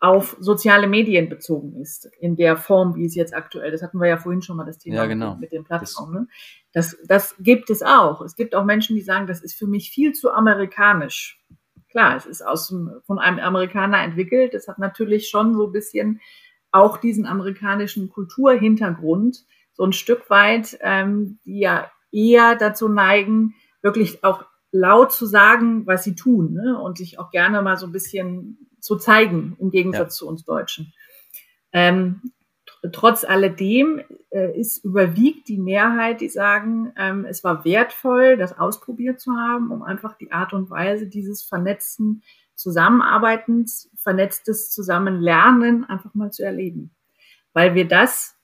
[0.00, 4.08] auf soziale Medien bezogen ist, in der Form, wie es jetzt aktuell, das hatten wir
[4.08, 5.32] ja vorhin schon mal das Thema ja, genau.
[5.32, 6.14] mit, mit den Plattformen.
[6.14, 6.28] Ne?
[6.72, 8.22] Das, das gibt es auch.
[8.22, 11.38] Es gibt auch Menschen, die sagen, das ist für mich viel zu amerikanisch.
[11.90, 12.74] Klar, es ist aus,
[13.04, 14.54] von einem Amerikaner entwickelt.
[14.54, 16.20] Es hat natürlich schon so ein bisschen
[16.72, 19.44] auch diesen amerikanischen Kulturhintergrund,
[19.74, 25.86] so ein Stück weit, ähm, die ja eher dazu neigen, wirklich auch laut zu sagen,
[25.86, 26.80] was sie tun ne?
[26.80, 30.18] und sich auch gerne mal so ein bisschen zu zeigen, im Gegensatz ja.
[30.18, 30.92] zu uns Deutschen.
[31.72, 32.32] Ähm,
[32.92, 34.00] trotz alledem
[34.30, 39.70] äh, ist überwiegt die Mehrheit, die sagen, ähm, es war wertvoll, das ausprobiert zu haben,
[39.70, 42.22] um einfach die Art und Weise dieses vernetzten
[42.54, 46.90] Zusammenarbeitens, vernetztes Zusammenlernen einfach mal zu erleben.
[47.52, 48.36] Weil wir das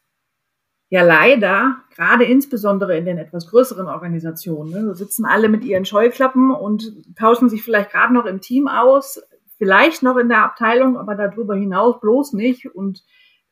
[0.88, 6.50] ja leider, gerade insbesondere in den etwas größeren Organisationen, ne, sitzen alle mit ihren Scheuklappen
[6.50, 9.20] und tauschen sich vielleicht gerade noch im Team aus,
[9.58, 12.66] vielleicht noch in der Abteilung, aber darüber hinaus bloß nicht.
[12.74, 13.04] Und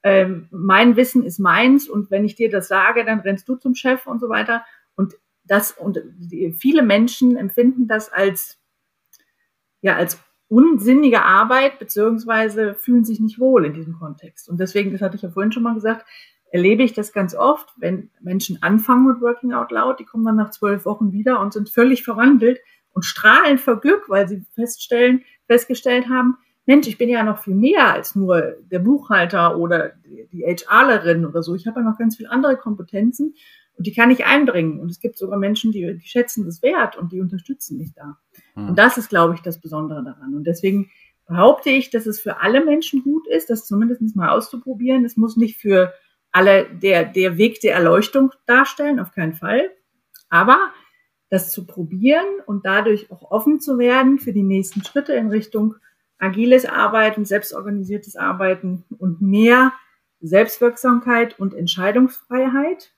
[0.03, 3.75] ähm, mein Wissen ist meins und wenn ich dir das sage, dann rennst du zum
[3.75, 4.65] Chef und so weiter.
[4.97, 5.99] Und das und
[6.59, 8.59] viele Menschen empfinden das als
[9.81, 14.49] ja als unsinnige Arbeit beziehungsweise fühlen sich nicht wohl in diesem Kontext.
[14.49, 16.07] Und deswegen, das hatte ich ja vorhin schon mal gesagt,
[16.53, 20.37] erlebe ich das ganz oft, wenn Menschen anfangen mit Working Out Loud, die kommen dann
[20.37, 22.61] nach zwölf Wochen wieder und sind völlig verwandelt
[22.93, 26.37] und strahlen vor Glück, weil sie feststellen, festgestellt haben,
[26.67, 29.93] Mensch, ich bin ja noch viel mehr als nur der Buchhalter oder
[30.33, 31.55] die HRlerin oder so.
[31.55, 33.35] Ich habe ja noch ganz viele andere Kompetenzen
[33.77, 34.81] und die kann ich einbringen.
[34.81, 38.19] Und es gibt sogar Menschen, die, die schätzen das wert und die unterstützen mich da.
[38.55, 38.71] Hm.
[38.71, 40.35] Und das ist, glaube ich, das Besondere daran.
[40.35, 40.91] Und deswegen
[41.27, 45.05] behaupte ich, dass es für alle Menschen gut ist, das zumindest mal auszuprobieren.
[45.05, 45.93] Es muss nicht für
[46.33, 49.71] alle der, der Weg der Erleuchtung darstellen, auf keinen Fall.
[50.29, 50.71] Aber
[51.35, 55.75] das zu probieren und dadurch auch offen zu werden für die nächsten Schritte in Richtung
[56.17, 59.73] agiles Arbeiten, selbstorganisiertes Arbeiten und mehr
[60.21, 62.95] Selbstwirksamkeit und Entscheidungsfreiheit.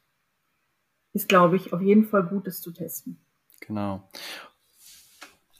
[1.15, 3.19] ist, glaube ich, auf jeden Fall gut, das zu testen.
[3.61, 4.07] Genau.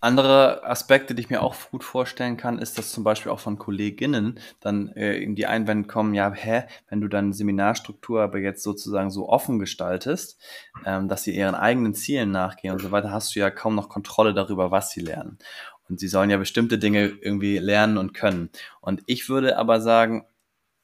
[0.07, 3.59] Andere Aspekte, die ich mir auch gut vorstellen kann, ist, dass zum Beispiel auch von
[3.59, 8.63] Kolleginnen dann äh, in die Einwände kommen, ja, hä, wenn du dann Seminarstruktur aber jetzt
[8.63, 10.41] sozusagen so offen gestaltest,
[10.85, 13.89] ähm, dass sie ihren eigenen Zielen nachgehen und so weiter, hast du ja kaum noch
[13.89, 15.39] Kontrolle darüber, was sie lernen.
[15.89, 18.51] Und sie sollen ja bestimmte Dinge irgendwie lernen und können.
[18.81, 20.25] Und ich würde aber sagen,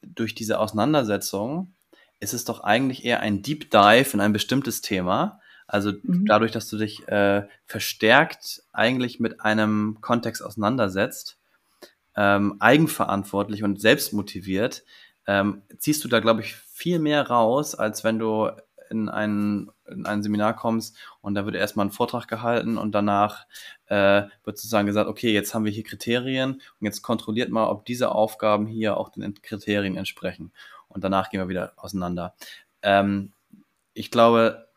[0.03, 1.75] durch diese Auseinandersetzung
[2.19, 5.41] ist es doch eigentlich eher ein Deep Dive in ein bestimmtes Thema,
[5.73, 6.27] also mhm.
[6.27, 11.39] dadurch, dass du dich äh, verstärkt eigentlich mit einem Kontext auseinandersetzt,
[12.15, 14.85] ähm, eigenverantwortlich und selbstmotiviert,
[15.27, 18.51] ähm, ziehst du da, glaube ich, viel mehr raus, als wenn du
[18.91, 23.47] in ein, in ein Seminar kommst und da wird erstmal ein Vortrag gehalten und danach
[23.87, 27.87] äh, wird sozusagen gesagt, okay, jetzt haben wir hier Kriterien und jetzt kontrolliert mal, ob
[27.87, 30.53] diese Aufgaben hier auch den Kriterien entsprechen.
[30.89, 32.35] Und danach gehen wir wieder auseinander.
[32.83, 33.33] Ähm,
[33.95, 34.69] ich glaube,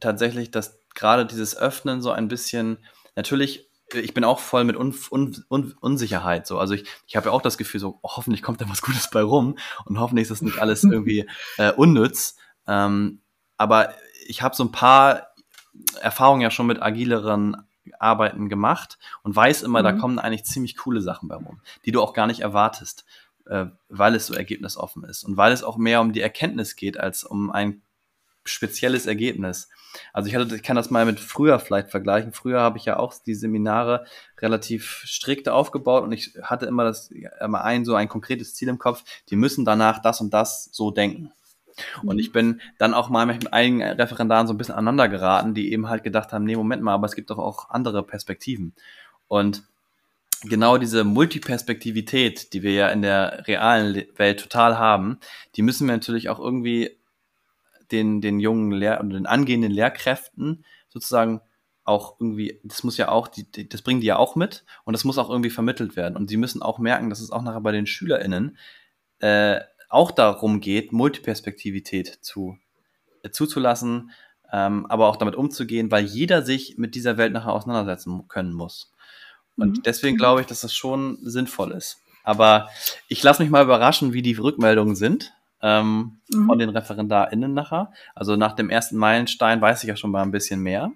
[0.00, 2.78] tatsächlich, dass gerade dieses Öffnen so ein bisschen,
[3.16, 6.58] natürlich, ich bin auch voll mit Un Un Un Unsicherheit so.
[6.58, 9.10] Also ich, ich habe ja auch das Gefühl, so oh, hoffentlich kommt da was Gutes
[9.10, 11.28] bei rum und hoffentlich ist das nicht alles irgendwie
[11.58, 12.36] äh, unnütz.
[12.66, 13.20] Ähm,
[13.56, 13.94] aber
[14.26, 15.28] ich habe so ein paar
[16.00, 17.56] Erfahrungen ja schon mit agileren
[17.98, 19.84] Arbeiten gemacht und weiß immer, mhm.
[19.84, 23.04] da kommen eigentlich ziemlich coole Sachen bei rum, die du auch gar nicht erwartest,
[23.46, 26.98] äh, weil es so ergebnisoffen ist und weil es auch mehr um die Erkenntnis geht
[26.98, 27.82] als um ein
[28.44, 29.68] spezielles Ergebnis.
[30.12, 32.32] Also ich, hatte, ich kann das mal mit früher vielleicht vergleichen.
[32.32, 34.06] Früher habe ich ja auch die Seminare
[34.40, 38.78] relativ strikt aufgebaut und ich hatte immer das immer ein so ein konkretes Ziel im
[38.78, 39.04] Kopf.
[39.28, 41.32] Die müssen danach das und das so denken.
[42.02, 45.72] Und ich bin dann auch mal mit einigen Referendaren so ein bisschen aneinander geraten, die
[45.72, 48.74] eben halt gedacht haben, nee, Moment mal, aber es gibt doch auch andere Perspektiven.
[49.28, 49.62] Und
[50.42, 55.18] genau diese Multiperspektivität, die wir ja in der realen Welt total haben,
[55.56, 56.98] die müssen wir natürlich auch irgendwie
[57.92, 61.40] den, den jungen Lehr und den angehenden Lehrkräften sozusagen
[61.84, 64.92] auch irgendwie, das muss ja auch, die, die, das bringen die ja auch mit und
[64.92, 66.16] das muss auch irgendwie vermittelt werden.
[66.16, 68.56] Und sie müssen auch merken, dass es auch nachher bei den SchülerInnen
[69.18, 72.56] äh, auch darum geht, Multiperspektivität zu,
[73.22, 74.10] äh, zuzulassen,
[74.52, 78.92] ähm, aber auch damit umzugehen, weil jeder sich mit dieser Welt nachher auseinandersetzen können muss.
[79.56, 79.82] Und mhm.
[79.82, 81.98] deswegen glaube ich, dass das schon sinnvoll ist.
[82.24, 82.68] Aber
[83.08, 86.46] ich lasse mich mal überraschen, wie die Rückmeldungen sind ähm, mhm.
[86.46, 87.92] von den ReferendarInnen nachher.
[88.14, 90.92] Also nach dem ersten Meilenstein weiß ich ja schon mal ein bisschen mehr.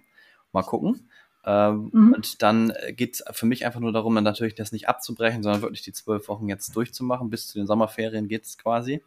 [0.53, 1.09] Mal gucken.
[1.45, 2.13] Ähm, mhm.
[2.15, 5.63] Und dann geht es für mich einfach nur darum, dann natürlich das nicht abzubrechen, sondern
[5.63, 7.31] wirklich die zwölf Wochen jetzt durchzumachen.
[7.31, 9.03] Bis zu den Sommerferien geht es quasi.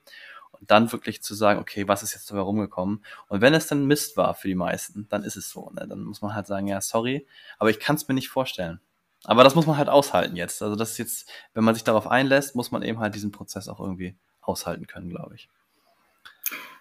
[0.51, 3.03] Und dann wirklich zu sagen, okay, was ist jetzt dabei rumgekommen?
[3.27, 5.69] Und wenn es dann Mist war für die meisten, dann ist es so.
[5.71, 5.85] Ne?
[5.87, 7.27] Dann muss man halt sagen, ja, sorry,
[7.59, 8.79] aber ich kann es mir nicht vorstellen.
[9.25, 10.61] Aber das muss man halt aushalten jetzt.
[10.61, 13.67] Also das ist jetzt, wenn man sich darauf einlässt, muss man eben halt diesen Prozess
[13.67, 14.17] auch irgendwie
[14.49, 15.49] aushalten können, glaube ich.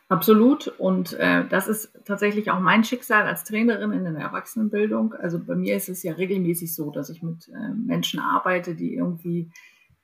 [0.09, 0.69] Absolut.
[0.79, 5.13] Und äh, das ist tatsächlich auch mein Schicksal als Trainerin in der Erwachsenenbildung.
[5.13, 8.95] Also bei mir ist es ja regelmäßig so, dass ich mit äh, Menschen arbeite, die
[8.95, 9.51] irgendwie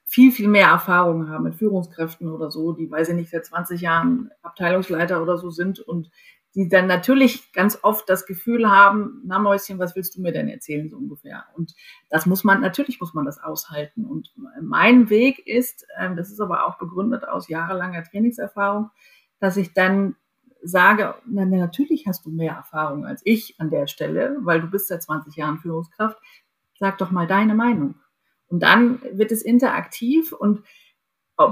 [0.04, 3.80] viel, viel mehr Erfahrung haben mit Führungskräften oder so, die, weiß ich nicht, seit 20
[3.80, 6.10] Jahren Abteilungsleiter oder so sind und
[6.54, 10.48] die dann natürlich ganz oft das Gefühl haben, na Mäuschen, was willst du mir denn
[10.48, 11.44] erzählen, so ungefähr.
[11.56, 11.74] Und
[12.10, 14.04] das muss man, natürlich muss man das aushalten.
[14.04, 14.32] Und
[14.62, 18.90] mein Weg ist, ähm, das ist aber auch begründet aus jahrelanger Trainingserfahrung,
[19.40, 20.14] dass ich dann
[20.62, 24.88] sage, na, natürlich hast du mehr Erfahrung als ich an der Stelle, weil du bist
[24.88, 26.18] seit 20 Jahren Führungskraft.
[26.78, 27.96] Sag doch mal deine Meinung.
[28.46, 30.62] Und dann wird es interaktiv und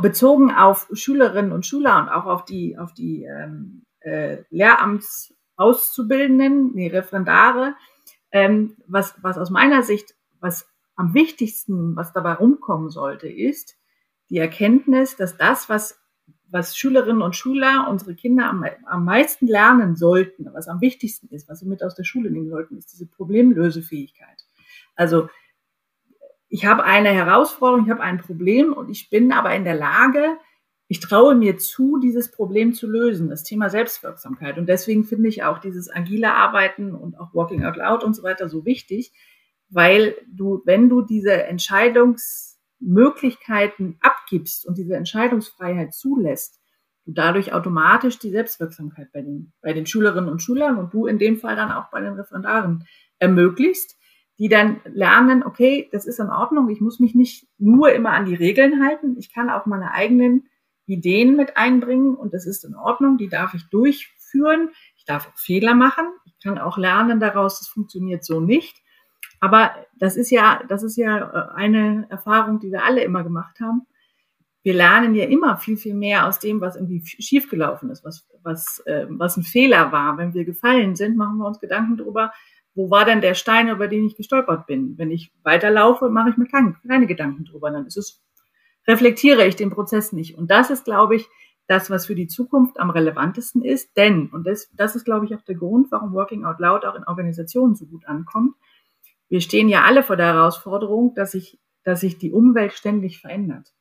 [0.01, 6.89] bezogen auf Schülerinnen und Schüler und auch auf die, auf die ähm, äh, Lehramtsauszubildenden, die
[6.89, 7.75] Referendare,
[8.31, 13.77] ähm, was, was aus meiner Sicht, was am wichtigsten, was dabei rumkommen sollte, ist
[14.31, 16.01] die Erkenntnis, dass das, was,
[16.51, 21.49] was Schülerinnen und Schüler, unsere Kinder am, am meisten lernen sollten, was am wichtigsten ist,
[21.49, 24.47] was sie mit aus der Schule nehmen sollten, ist diese Problemlösefähigkeit.
[24.95, 25.29] Also
[26.49, 30.39] ich habe eine Herausforderung, ich habe ein Problem und ich bin aber in der Lage,
[30.93, 34.59] ich traue mir zu, dieses Problem zu lösen, das Thema Selbstwirksamkeit.
[34.59, 38.23] Und deswegen finde ich auch dieses agile Arbeiten und auch Walking Out Loud und so
[38.23, 39.11] weiter so wichtig,
[39.71, 46.61] weil du, wenn du diese Entscheidungsmöglichkeiten abgibst und diese Entscheidungsfreiheit zulässt,
[47.07, 51.19] du dadurch automatisch die Selbstwirksamkeit bei den, bei den Schülerinnen und Schülern und du in
[51.19, 52.85] dem Fall dann auch bei den Referendaren
[53.19, 53.97] ermöglicht,
[54.39, 58.27] die dann lernen, okay, das ist in Ordnung, ich muss mich nicht nur immer an
[58.27, 60.49] die Regeln halten, ich kann auch meine eigenen
[60.87, 64.71] Ideen mit einbringen und das ist in Ordnung, die darf ich durchführen.
[64.97, 66.07] Ich darf auch Fehler machen.
[66.27, 68.83] Ich kann auch lernen daraus, das funktioniert so nicht.
[69.41, 73.59] Aber das ist ja, das ist ja äh, eine Erfahrung, die wir alle immer gemacht
[73.61, 73.87] haben.
[74.65, 78.81] wir lernen ja immer viel, viel mehr aus dem, was irgendwie schiefgelaufen ist, was, was,
[78.87, 80.17] äh, was ein Fehler war.
[80.19, 82.33] Wenn wir gefallen sind, machen wir uns Gedanken darüber,
[82.75, 84.97] wo war denn der Stein, über den ich gestolpert bin?
[84.97, 87.71] Wenn ich weiterlaufe, mache ich mir keine, keine Gedanken drüber.
[87.71, 88.23] Dann ist es,
[88.87, 90.37] reflektiere ich den Prozess nicht.
[90.37, 91.29] Und das ist, glaube ich,
[91.67, 93.97] das, was für die Zukunft am relevantesten ist.
[93.97, 96.95] Denn, und das, das ist, glaube ich, auch der Grund, warum Working Out Loud auch
[96.95, 98.55] in Organisationen so gut ankommt.
[99.29, 103.73] Wir stehen ja alle vor der Herausforderung, dass sich, dass sich die Umwelt ständig verändert.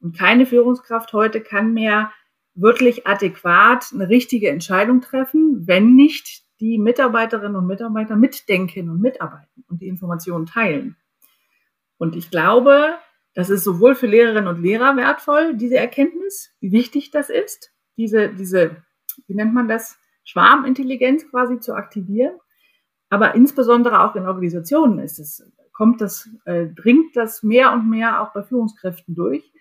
[0.00, 2.12] Und keine Führungskraft heute kann mehr
[2.54, 9.64] wirklich adäquat eine richtige Entscheidung treffen, wenn nicht die Mitarbeiterinnen und Mitarbeiter mitdenken und mitarbeiten
[9.68, 10.96] und die Informationen teilen.
[11.96, 12.94] Und ich glaube,
[13.34, 18.30] das ist sowohl für Lehrerinnen und Lehrer wertvoll, diese Erkenntnis, wie wichtig das ist, diese,
[18.30, 18.82] diese,
[19.26, 22.34] wie nennt man das, Schwarmintelligenz quasi zu aktivieren.
[23.08, 28.22] Aber insbesondere auch in Organisationen ist es, kommt das, äh, dringt das mehr und mehr
[28.22, 29.52] auch bei Führungskräften durch.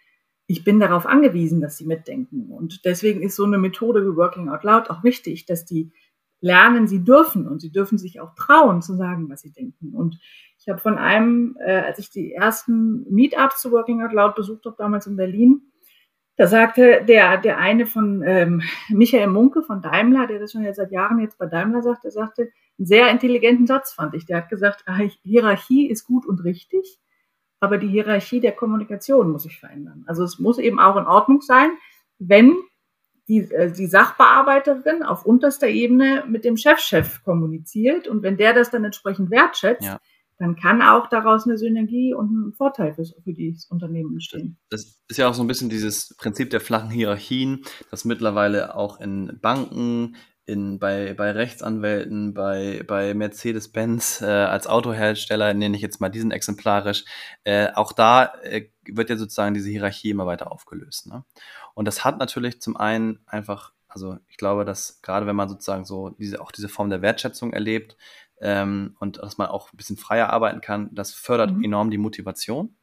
[0.45, 2.51] Ich bin darauf angewiesen, dass sie mitdenken.
[2.51, 5.91] Und deswegen ist so eine Methode wie Working Out Loud auch wichtig, dass die
[6.41, 9.93] lernen, sie dürfen und sie dürfen sich auch trauen zu sagen, was sie denken.
[9.93, 10.19] Und
[10.59, 14.65] ich habe von einem, äh, als ich die ersten Meetups zu Working Out Loud besucht
[14.65, 15.61] habe, damals in Berlin,
[16.39, 20.77] da sagte der, der eine von ähm, Michael Munke von Daimler, der das schon jetzt
[20.77, 24.25] seit Jahren jetzt bei Daimler sagt, der sagte, einen sehr intelligenten Satz fand ich.
[24.25, 26.97] Der hat gesagt, ah, Hierarchie ist gut und richtig,
[27.59, 30.05] aber die Hierarchie der Kommunikation muss sich verändern.
[30.07, 31.71] Also es muss eben auch in Ordnung sein,
[32.19, 32.55] wenn
[33.29, 38.53] die, äh, die Sachbearbeiterin auf unterster Ebene mit dem Chefchef -Chef kommuniziert und wenn der
[38.53, 39.99] das dann entsprechend wertschätzt, ja.
[40.39, 44.57] dann kann auch daraus eine Synergie und ein Vorteil für, für das Unternehmen entstehen.
[44.69, 48.99] Das ist ja auch so ein bisschen dieses Prinzip der flachen Hierarchien, das mittlerweile auch
[48.99, 50.15] in Banken,
[50.49, 56.31] in, bei, bei Rechtsanwälten, bei, bei Mercedes-Benz äh, als Autohersteller, nenne ich jetzt mal diesen
[56.31, 57.05] exemplarisch,
[57.43, 61.05] äh, auch da äh, wird ja sozusagen diese Hierarchie immer weiter aufgelöst.
[61.07, 61.23] Ne?
[61.79, 65.85] Und das hat natürlich zum einen einfach, also ich glaube, dass gerade wenn man sozusagen
[65.85, 67.95] so diese, auch diese Form der Wertschätzung erlebt
[68.41, 71.63] ähm, und dass man auch ein bisschen freier arbeiten kann, das fördert mhm.
[71.63, 72.75] enorm die Motivation.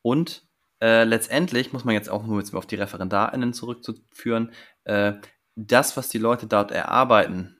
[0.00, 0.46] Und
[0.80, 4.52] äh, letztendlich muss man jetzt auch nur jetzt auf die ReferendarInnen zurückzuführen,
[4.84, 5.14] äh,
[5.56, 7.56] das, was die Leute dort erarbeiten,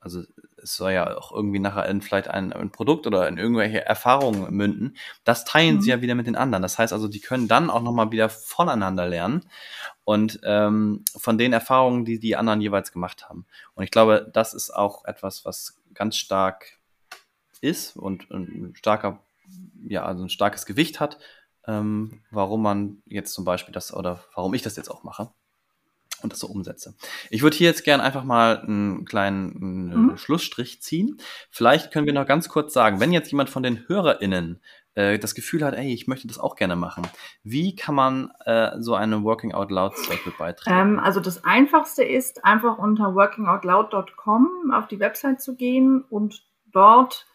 [0.00, 0.22] also
[0.62, 4.54] es soll ja auch irgendwie nachher in vielleicht ein, ein Produkt oder in irgendwelche Erfahrungen
[4.54, 5.80] münden, das teilen mhm.
[5.82, 6.62] sie ja wieder mit den anderen.
[6.62, 9.44] Das heißt also, die können dann auch nochmal wieder voneinander lernen
[10.04, 13.46] und ähm, von den Erfahrungen, die die anderen jeweils gemacht haben.
[13.74, 16.78] Und ich glaube, das ist auch etwas, was ganz stark
[17.60, 19.20] ist und, ein starker,
[19.86, 21.18] ja, also ein starkes Gewicht hat,
[21.66, 25.30] ähm, warum man jetzt zum Beispiel das oder warum ich das jetzt auch mache
[26.22, 26.94] und das so umsetze.
[27.30, 30.16] Ich würde hier jetzt gerne einfach mal einen kleinen mhm.
[30.16, 31.16] Schlussstrich ziehen.
[31.50, 34.60] Vielleicht können wir noch ganz kurz sagen, wenn jetzt jemand von den HörerInnen
[34.94, 37.06] äh, das Gefühl hat, ey, ich möchte das auch gerne machen,
[37.42, 40.76] wie kann man äh, so eine Working Out Loud Circle beitreten?
[40.78, 47.26] Ähm, also das Einfachste ist, einfach unter workingoutloud.com auf die Website zu gehen und dort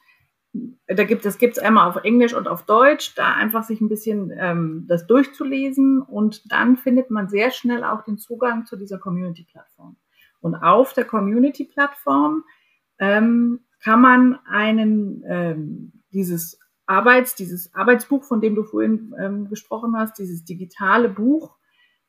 [0.87, 4.31] da gibt es gibt's einmal auf Englisch und auf Deutsch, da einfach sich ein bisschen
[4.35, 9.97] ähm, das durchzulesen und dann findet man sehr schnell auch den Zugang zu dieser Community-Plattform.
[10.39, 12.43] Und auf der Community-Plattform
[12.99, 19.95] ähm, kann man einen ähm, dieses Arbeits, dieses Arbeitsbuch, von dem du vorhin ähm, gesprochen
[19.97, 21.57] hast, dieses digitale Buch,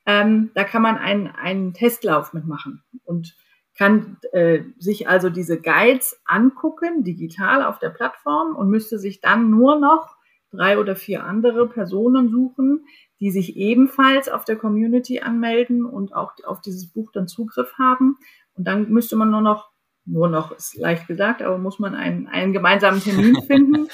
[0.06, 3.36] ähm, da kann man einen, einen Testlauf mitmachen und
[3.78, 9.50] kann äh, sich also diese Guides angucken, digital auf der Plattform und müsste sich dann
[9.50, 10.16] nur noch
[10.50, 12.84] drei oder vier andere Personen suchen,
[13.20, 18.16] die sich ebenfalls auf der Community anmelden und auch auf dieses Buch dann Zugriff haben.
[18.54, 19.70] Und dann müsste man nur noch,
[20.04, 23.88] nur noch ist leicht gesagt, aber muss man einen, einen gemeinsamen Termin finden,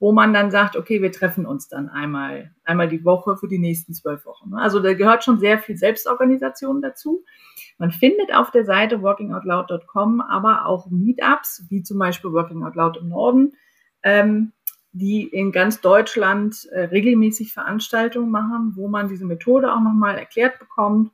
[0.00, 3.58] wo man dann sagt, okay, wir treffen uns dann einmal, einmal die Woche für die
[3.58, 4.54] nächsten zwölf Wochen.
[4.54, 7.24] Also da gehört schon sehr viel Selbstorganisation dazu.
[7.78, 12.96] Man findet auf der Seite workingoutloud.com aber auch Meetups, wie zum Beispiel Working Out Loud
[12.98, 13.52] im Norden,
[14.04, 14.52] ähm,
[14.92, 20.58] die in ganz Deutschland äh, regelmäßig Veranstaltungen machen, wo man diese Methode auch nochmal erklärt
[20.60, 21.10] bekommt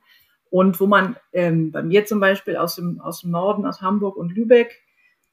[0.49, 4.15] und wo man ähm, bei mir zum Beispiel aus dem, aus dem Norden, aus Hamburg
[4.15, 4.84] und Lübeck,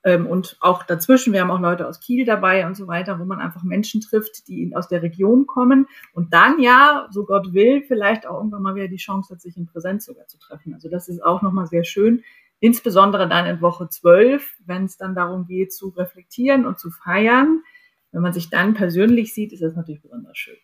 [0.04, 3.24] ähm, und auch dazwischen, wir haben auch Leute aus Kiel dabei und so weiter, wo
[3.24, 7.82] man einfach Menschen trifft, die aus der Region kommen und dann ja, so Gott will,
[7.82, 10.74] vielleicht auch irgendwann mal wieder die Chance hat, sich in Präsenz sogar zu treffen.
[10.74, 12.24] Also das ist auch nochmal sehr schön,
[12.58, 17.62] insbesondere dann in Woche zwölf, wenn es dann darum geht, zu reflektieren und zu feiern.
[18.10, 20.56] Wenn man sich dann persönlich sieht, ist das natürlich besonders schön.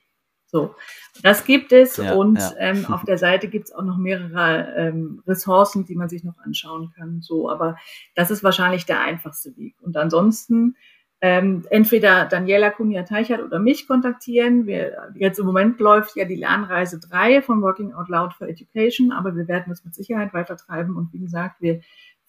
[0.51, 0.74] So,
[1.22, 2.55] das gibt es ja, und ja.
[2.57, 6.38] Ähm, auf der Seite gibt es auch noch mehrere ähm, Ressourcen, die man sich noch
[6.38, 7.20] anschauen kann.
[7.20, 7.76] So, aber
[8.14, 9.76] das ist wahrscheinlich der einfachste Weg.
[9.82, 10.74] Und ansonsten
[11.20, 14.66] ähm, entweder Daniela Kunja-Teichert oder mich kontaktieren.
[14.66, 19.12] Wir, jetzt im Moment läuft ja die Lernreise 3 von Working Out Loud for Education,
[19.12, 20.96] aber wir werden das mit Sicherheit weitertreiben.
[20.96, 21.80] Und wie gesagt, wir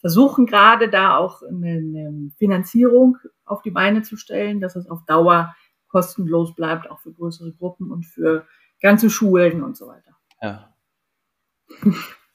[0.02, 5.06] versuchen gerade da auch eine, eine Finanzierung auf die Beine zu stellen, dass es auf
[5.06, 5.56] Dauer
[5.90, 8.48] kostenlos bleibt, auch für größere Gruppen und für
[8.82, 10.16] ganze Schulen und so weiter.
[10.42, 10.74] Ja.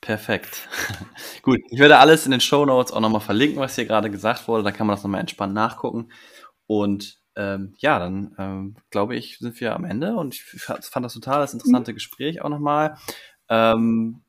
[0.00, 0.68] Perfekt.
[1.42, 4.46] Gut, ich werde alles in den Show Notes auch nochmal verlinken, was hier gerade gesagt
[4.48, 4.62] wurde.
[4.62, 6.10] Da kann man das nochmal entspannt nachgucken.
[6.66, 11.14] Und ähm, ja, dann ähm, glaube ich, sind wir am Ende und ich fand das
[11.14, 11.94] total das interessante mhm.
[11.96, 12.96] Gespräch auch nochmal.
[13.48, 14.22] Ähm,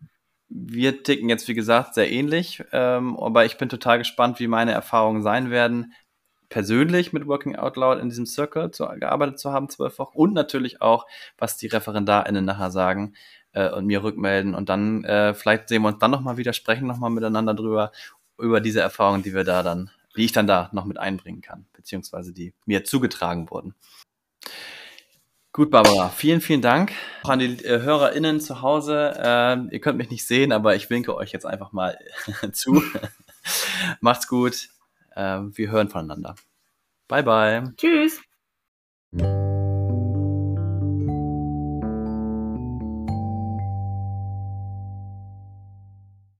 [0.47, 4.71] wir ticken jetzt, wie gesagt, sehr ähnlich, ähm, aber ich bin total gespannt, wie meine
[4.71, 5.93] Erfahrungen sein werden,
[6.49, 10.33] persönlich mit Working Out Loud in diesem Circle zu, gearbeitet zu haben, zwölf Wochen und
[10.33, 11.05] natürlich auch,
[11.37, 13.13] was die ReferendarInnen nachher sagen
[13.53, 16.87] äh, und mir rückmelden und dann äh, vielleicht sehen wir uns dann nochmal wieder, sprechen
[16.87, 17.91] nochmal miteinander drüber,
[18.37, 21.65] über diese Erfahrungen, die wir da dann die ich dann da noch mit einbringen kann,
[21.73, 23.75] beziehungsweise die mir zugetragen wurden.
[25.51, 26.91] Gut, Barbara, vielen, vielen Dank.
[27.23, 29.13] Auch an die äh, HörerInnen zu Hause.
[29.17, 31.97] Äh, ihr könnt mich nicht sehen, aber ich winke euch jetzt einfach mal
[32.51, 32.83] zu.
[34.01, 34.67] Macht's gut.
[35.15, 36.35] Äh, wir hören voneinander.
[37.07, 37.73] Bye, bye.
[37.77, 38.21] Tschüss.